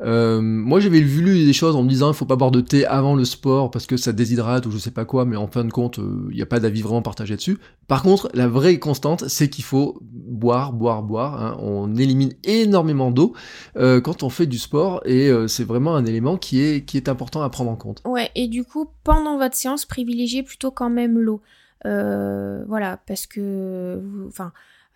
Euh, 0.01 0.41
moi, 0.41 0.79
j'avais 0.79 1.01
vu 1.01 1.45
des 1.45 1.53
choses 1.53 1.75
en 1.75 1.83
me 1.83 1.89
disant, 1.89 2.11
il 2.11 2.15
faut 2.15 2.25
pas 2.25 2.35
boire 2.35 2.51
de 2.51 2.61
thé 2.61 2.85
avant 2.85 3.15
le 3.15 3.23
sport 3.23 3.69
parce 3.69 3.85
que 3.85 3.97
ça 3.97 4.13
déshydrate 4.13 4.65
ou 4.65 4.71
je 4.71 4.77
sais 4.77 4.91
pas 4.91 5.05
quoi, 5.05 5.25
mais 5.25 5.35
en 5.35 5.47
fin 5.47 5.63
de 5.63 5.71
compte, 5.71 5.99
euh, 5.99 6.27
il 6.31 6.35
n'y 6.35 6.41
a 6.41 6.47
pas 6.47 6.59
d'avis 6.59 6.81
vraiment 6.81 7.03
partagé 7.03 7.35
dessus. 7.35 7.59
Par 7.87 8.01
contre, 8.01 8.29
la 8.33 8.47
vraie 8.47 8.79
constante, 8.79 9.27
c'est 9.27 9.49
qu'il 9.49 9.63
faut 9.63 9.99
boire, 10.01 10.73
boire, 10.73 11.03
boire. 11.03 11.43
Hein. 11.43 11.57
On 11.61 11.95
élimine 11.95 12.33
énormément 12.43 13.11
d'eau 13.11 13.33
euh, 13.77 14.01
quand 14.01 14.23
on 14.23 14.29
fait 14.29 14.47
du 14.47 14.57
sport 14.57 15.01
et 15.05 15.29
c'est 15.47 15.63
vraiment 15.63 15.95
un 15.95 16.05
élément 16.05 16.37
qui 16.37 16.61
est, 16.61 16.85
qui 16.85 16.97
est 16.97 17.09
important 17.09 17.41
à 17.41 17.49
prendre 17.49 17.69
en 17.69 17.75
compte. 17.75 18.01
Ouais, 18.05 18.31
et 18.35 18.47
du 18.47 18.63
coup, 18.63 18.87
pendant 19.03 19.37
votre 19.37 19.55
séance, 19.55 19.85
privilégiez 19.85 20.41
plutôt 20.41 20.71
quand 20.71 20.89
même 20.89 21.19
l'eau. 21.19 21.41
Euh, 21.85 22.63
voilà, 22.67 22.97
parce 23.07 23.27
que, 23.27 24.01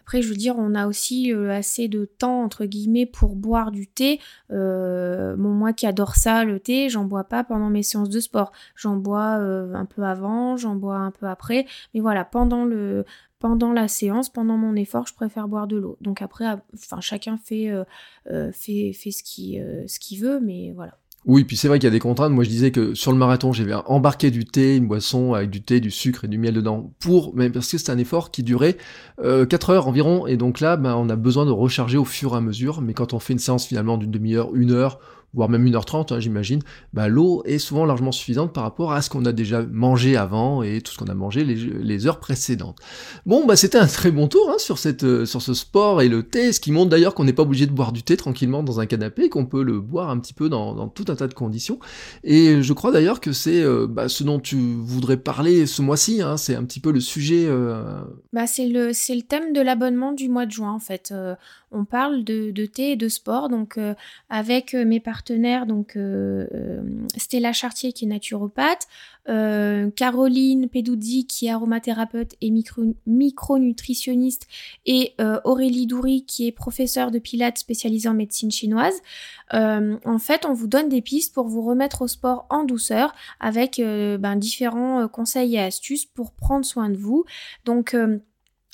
après, 0.02 0.21
je 0.21 0.30
veux 0.30 0.36
dire, 0.36 0.56
on 0.58 0.76
a 0.76 0.88
aussi 0.88 1.34
euh, 1.34 1.50
assez 1.52 1.88
de 1.88 2.06
temps, 2.06 2.43
entre 2.43 2.65
guillemets, 2.65 3.06
pour 3.06 3.36
boire 3.36 3.71
du 3.71 3.88
thé. 3.88 4.19
Euh, 4.52 5.36
moi 5.38 5.74
qui 5.74 5.88
adore 5.88 6.15
ça, 6.15 6.43
le 6.43 6.60
thé, 6.60 6.89
j'en 6.89 7.06
bois 7.06 7.24
pas 7.24 7.43
pendant 7.43 7.69
mes 7.69 7.84
séances 7.84 8.10
de 8.10 8.19
sport. 8.19 8.52
J'en 8.76 8.98
bois 8.98 9.36
un 9.36 9.86
peu 9.86 10.04
avant, 10.04 10.58
j'en 10.58 10.76
bois 10.76 10.98
un 10.98 11.12
peu 11.12 11.26
après. 11.28 11.65
Mais 11.93 12.02
voilà, 12.02 12.24
pendant 12.24 12.65
la 13.74 13.88
séance, 13.88 14.30
pendant 14.30 14.58
mon 14.58 14.76
effort, 14.76 15.08
je 15.08 15.13
préfère 15.15 15.48
boire 15.48 15.67
de 15.67 15.78
l'eau. 15.78 15.98
Donc 16.02 16.21
après, 16.21 16.45
chacun 17.00 17.38
fait, 17.38 17.71
ce 18.30 20.00
qu'il 20.00 20.21
veut, 20.21 20.39
mais 20.39 20.71
voilà. 20.76 20.98
Oui, 21.28 21.44
puis 21.44 21.58
c'est 21.58 21.68
vrai 21.68 21.80
qu'il 21.80 21.86
y 21.86 21.88
a 21.88 21.92
des 21.92 22.00
contraintes. 22.00 22.32
Moi, 22.32 22.44
je 22.44 22.50
disais 22.50 22.72
que 22.72 22.94
sur 22.94 23.12
le 23.12 23.18
marathon, 23.18 23.52
j'avais 23.52 23.74
embarqué 23.74 24.30
du 24.30 24.46
thé, 24.46 24.76
une 24.76 24.88
boisson 24.88 25.34
avec 25.34 25.50
du 25.50 25.64
thé, 25.64 25.80
du 25.80 25.90
sucre 25.90 26.26
et 26.26 26.28
du 26.28 26.38
miel 26.38 26.54
dedans, 26.54 26.94
pour, 27.00 27.36
même 27.36 27.52
parce 27.52 27.72
que 27.72 27.80
c'est 27.80 27.92
un 27.92 27.98
effort 27.98 28.30
qui 28.30 28.44
durait 28.44 28.78
euh, 29.24 29.48
4 29.48 29.72
heures 29.72 29.88
environ. 29.88 30.28
Et 30.28 30.38
donc 30.38 30.60
là, 30.60 30.78
ben, 30.78 30.94
on 30.96 31.10
a 31.10 31.16
besoin 31.16 31.48
de 31.48 31.52
recharger 31.52 31.98
au 31.98 32.06
fur 32.06 32.34
et 32.34 32.38
à 32.38 32.42
mesure. 32.42 32.82
Mais 32.82 32.94
quand 32.94 33.14
on 33.14 33.20
fait 33.20 33.34
une 33.34 33.40
séance 33.40 33.66
finalement 33.66 33.98
d'une 33.98 34.12
demi-heure, 34.12 34.54
une 34.54 34.72
heure, 34.72 35.00
voire 35.36 35.50
même 35.50 35.67
1h30, 35.67 36.13
hein, 36.13 36.19
j'imagine, 36.19 36.62
bah, 36.93 37.08
l'eau 37.08 37.43
est 37.45 37.60
souvent 37.60 37.86
largement 37.86 38.12
suffisante 38.12 38.54
par 38.54 38.63
rapport 38.63 38.93
à 38.93 39.02
ce 39.02 39.10
qu'on 39.10 39.26
a 39.26 39.34
déjà 39.34 39.62
mangé 39.63 40.15
avant 40.15 40.63
et 40.63 40.82
tout 40.82 40.93
ce 40.93 40.98
qu'on 40.98 41.08
a 41.08 41.13
mangé 41.13 41.43
les, 41.43 42.08
heures 42.08 42.19
précédentes. 42.19 42.78
Bon, 43.26 43.45
bah, 43.45 43.56
c'était 43.56 43.78
un 43.78 43.88
très 43.88 44.12
bon 44.12 44.28
tour 44.28 44.50
hein, 44.50 44.58
sur, 44.58 44.78
cette, 44.78 45.04
euh, 45.04 45.26
sur 45.26 45.41
ce 45.41 45.54
sport 45.54 46.02
et 46.02 46.10
le 46.10 46.24
thé, 46.24 46.52
ce 46.52 46.60
qui 46.60 46.71
montre 46.71 46.89
d'ailleurs 46.89 47.15
qu'on 47.15 47.24
n'est 47.26 47.34
pas 47.34 47.43
obligé 47.43 47.65
de 47.65 47.71
boire 47.71 47.91
du 47.91 48.04
thé 48.04 48.15
tranquillement 48.15 48.63
dans 48.63 48.80
un 48.80 48.86
canapé, 48.86 49.30
qu'on 49.30 49.45
peut 49.45 49.63
le 49.63 49.80
boire 49.80 50.10
un 50.10 50.19
petit 50.19 50.34
peu 50.34 50.50
dans, 50.50 50.88
tout 50.89 51.06
un 51.10 51.15
tas 51.15 51.28
de 51.28 51.34
conditions. 51.34 51.80
Et 52.24 52.62
je 52.62 52.74
crois 52.74 52.91
d'ailleurs 52.91 53.19
que 53.19 53.34
c'est 53.34 53.62
euh, 53.62 53.88
bah, 53.88 54.08
ce 54.08 54.24
dont 54.24 54.39
tu 54.39 54.56
voudrais 54.56 55.17
parler 55.17 55.65
ce 55.65 55.82
mois-ci, 55.82 56.21
hein, 56.21 56.38
c'est 56.38 56.56
un 56.56 56.63
petit 56.63 56.80
peu 56.80 56.91
le 56.91 57.02
sujet. 57.02 57.45
Euh, 57.48 58.02
bah, 58.32 58.48
c'est 58.48 58.67
le, 58.67 58.88
le 58.88 59.21
thème 59.21 59.54
de 59.54 59.62
l'abonnement 59.62 60.13
du 60.13 60.30
mois 60.30 60.45
de 60.45 60.52
juin 60.52 60.71
en 60.71 60.80
fait 60.80 61.13
on 61.71 61.86
parle 61.86 62.23
de, 62.23 62.65
thé 62.65 62.91
et 62.91 62.95
de 62.95 63.10
sport. 63.10 63.49
Donc 63.49 63.78
euh, 63.78 63.93
avec 64.30 64.73
euh, 64.73 64.86
mes 64.86 64.99
partenaires, 64.99 65.65
donc 65.65 65.95
euh, 65.95 66.82
Stella 67.17 67.54
Chartier 67.54 67.93
qui 67.93 68.06
est 68.06 68.08
naturopathe, 68.08 68.88
Caroline 69.28 70.69
Peduzzi 70.69 71.25
qui 71.25 71.47
est 71.47 71.49
aromathérapeute 71.49 72.36
et 72.41 72.51
micronutritionniste 73.08 74.45
et 74.86 75.15
Aurélie 75.43 75.88
Doury 75.88 76.25
qui 76.25 76.45
est 76.45 76.51
professeure 76.51 77.10
de 77.10 77.17
pilates 77.17 77.58
spécialisée 77.58 78.08
en 78.08 78.13
médecine 78.13 78.51
chinoise. 78.51 79.01
en 79.51 80.19
fait, 80.19 80.45
on 80.45 80.54
vous 80.54 80.67
donne 80.67 80.89
des 80.89 81.01
pistes 81.01 81.34
pour 81.34 81.47
vous 81.47 81.63
remettre 81.63 82.04
au 82.04 82.08
sport 82.08 82.45
en 82.51 82.65
douceur 82.65 83.15
avec 83.39 83.82
ben, 83.82 84.36
différents 84.36 85.08
conseils 85.08 85.56
et 85.56 85.60
astuces 85.60 86.06
pour 86.06 86.32
prendre 86.32 86.63
soin 86.63 86.91
de 86.91 86.97
vous. 86.97 87.25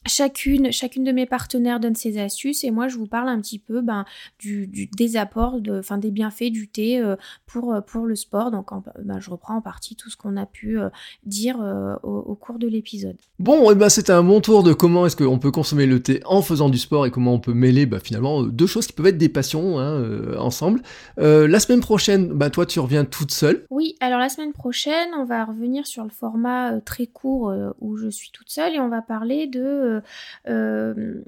Chacune, 0.07 0.71
chacune 0.71 1.03
de 1.03 1.11
mes 1.11 1.27
partenaires 1.27 1.79
donne 1.79 1.93
ses 1.93 2.19
astuces 2.19 2.63
et 2.63 2.71
moi 2.71 2.87
je 2.87 2.97
vous 2.97 3.05
parle 3.05 3.29
un 3.29 3.39
petit 3.39 3.59
peu 3.59 3.81
ben, 3.81 4.03
du, 4.39 4.67
des 4.97 5.15
apports, 5.15 5.61
de, 5.61 5.77
enfin, 5.77 5.99
des 5.99 6.09
bienfaits 6.09 6.49
du 6.49 6.67
thé 6.67 6.99
euh, 6.99 7.15
pour, 7.45 7.71
euh, 7.71 7.81
pour 7.81 8.07
le 8.07 8.15
sport. 8.15 8.49
Donc 8.49 8.69
ben, 8.97 9.19
je 9.19 9.29
reprends 9.29 9.57
en 9.57 9.61
partie 9.61 9.95
tout 9.95 10.09
ce 10.09 10.17
qu'on 10.17 10.37
a 10.37 10.47
pu 10.47 10.79
euh, 10.79 10.89
dire 11.23 11.59
au, 12.01 12.33
cours 12.33 12.57
de 12.57 12.67
l'épisode. 12.67 13.15
Bon, 13.37 13.69
et 13.69 13.75
ben, 13.75 13.89
c'était 13.89 14.11
un 14.11 14.23
bon 14.23 14.41
tour 14.41 14.63
de 14.63 14.73
comment 14.73 15.05
est-ce 15.05 15.15
qu'on 15.15 15.37
peut 15.37 15.51
consommer 15.51 15.85
le 15.85 16.01
thé 16.01 16.21
en 16.25 16.41
faisant 16.41 16.69
du 16.69 16.79
sport 16.79 17.05
et 17.05 17.11
comment 17.11 17.35
on 17.35 17.39
peut 17.39 17.53
mêler 17.53 17.85
ben, 17.85 17.99
finalement 17.99 18.41
deux 18.41 18.65
choses 18.65 18.87
qui 18.87 18.93
peuvent 18.93 19.05
être 19.05 19.19
des 19.19 19.29
passions 19.29 19.77
hein, 19.77 20.35
ensemble. 20.39 20.81
la 21.17 21.59
semaine 21.59 21.81
prochaine, 21.81 22.29
ben, 22.29 22.49
toi 22.49 22.65
tu 22.65 22.79
reviens 22.79 23.05
toute 23.05 23.31
seule. 23.31 23.67
Oui, 23.69 23.97
alors 23.99 24.17
la 24.17 24.29
semaine 24.29 24.53
prochaine 24.53 25.09
on 25.15 25.25
va 25.25 25.45
revenir 25.45 25.85
sur 25.85 26.03
le 26.03 26.09
format 26.09 26.81
très 26.81 27.05
court 27.05 27.53
où 27.79 27.97
je 27.97 28.09
suis 28.09 28.31
toute 28.31 28.49
seule 28.49 28.73
et 28.73 28.79
on 28.79 28.89
va 28.89 29.03
parler 29.03 29.45
de 29.45 29.90
euh, 29.97 30.01
euh, 30.49 31.23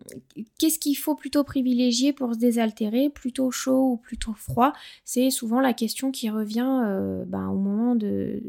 qu'est-ce 0.59 0.79
qu'il 0.79 0.95
faut 0.95 1.15
plutôt 1.15 1.43
privilégier 1.43 2.13
pour 2.13 2.33
se 2.33 2.39
désaltérer, 2.39 3.09
plutôt 3.09 3.51
chaud 3.51 3.91
ou 3.93 3.97
plutôt 3.97 4.33
froid? 4.33 4.73
C'est 5.05 5.29
souvent 5.29 5.61
la 5.61 5.73
question 5.73 6.11
qui 6.11 6.29
revient 6.29 6.81
euh, 6.85 7.23
ben, 7.27 7.47
au 7.49 7.57
moment 7.57 7.95
de, 7.95 8.41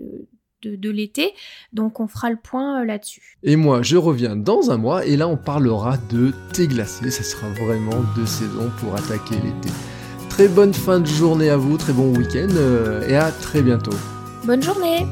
de, 0.63 0.91
l'été. 0.91 1.33
Donc 1.73 2.01
on 2.01 2.07
fera 2.07 2.31
le 2.31 2.37
point 2.37 2.85
là-dessus. 2.85 3.39
Et 3.43 3.57
moi, 3.57 3.83
je 3.83 3.97
reviens 3.97 4.37
dans 4.37 4.71
un 4.71 4.77
mois 4.77 5.05
et 5.05 5.17
là 5.17 5.29
on 5.29 5.37
parlera 5.37 5.97
de 6.11 6.33
thé 6.53 6.67
glacé. 6.67 7.11
Ça 7.11 7.23
sera 7.23 7.49
vraiment 7.51 8.03
de 8.17 8.25
saison 8.25 8.71
pour 8.79 8.95
attaquer 8.95 9.37
l'été. 9.37 9.71
Très 10.31 10.49
bonne 10.49 10.75
fin 10.75 11.01
de 11.01 11.07
journée 11.07 11.51
à 11.51 11.57
vous, 11.57 11.77
très 11.77 11.93
bon 11.93 12.17
week-end 12.17 12.49
et 13.09 13.15
à 13.15 13.31
très 13.31 13.63
bientôt. 13.63 13.97
Bonne 14.45 14.63
journée 14.63 15.07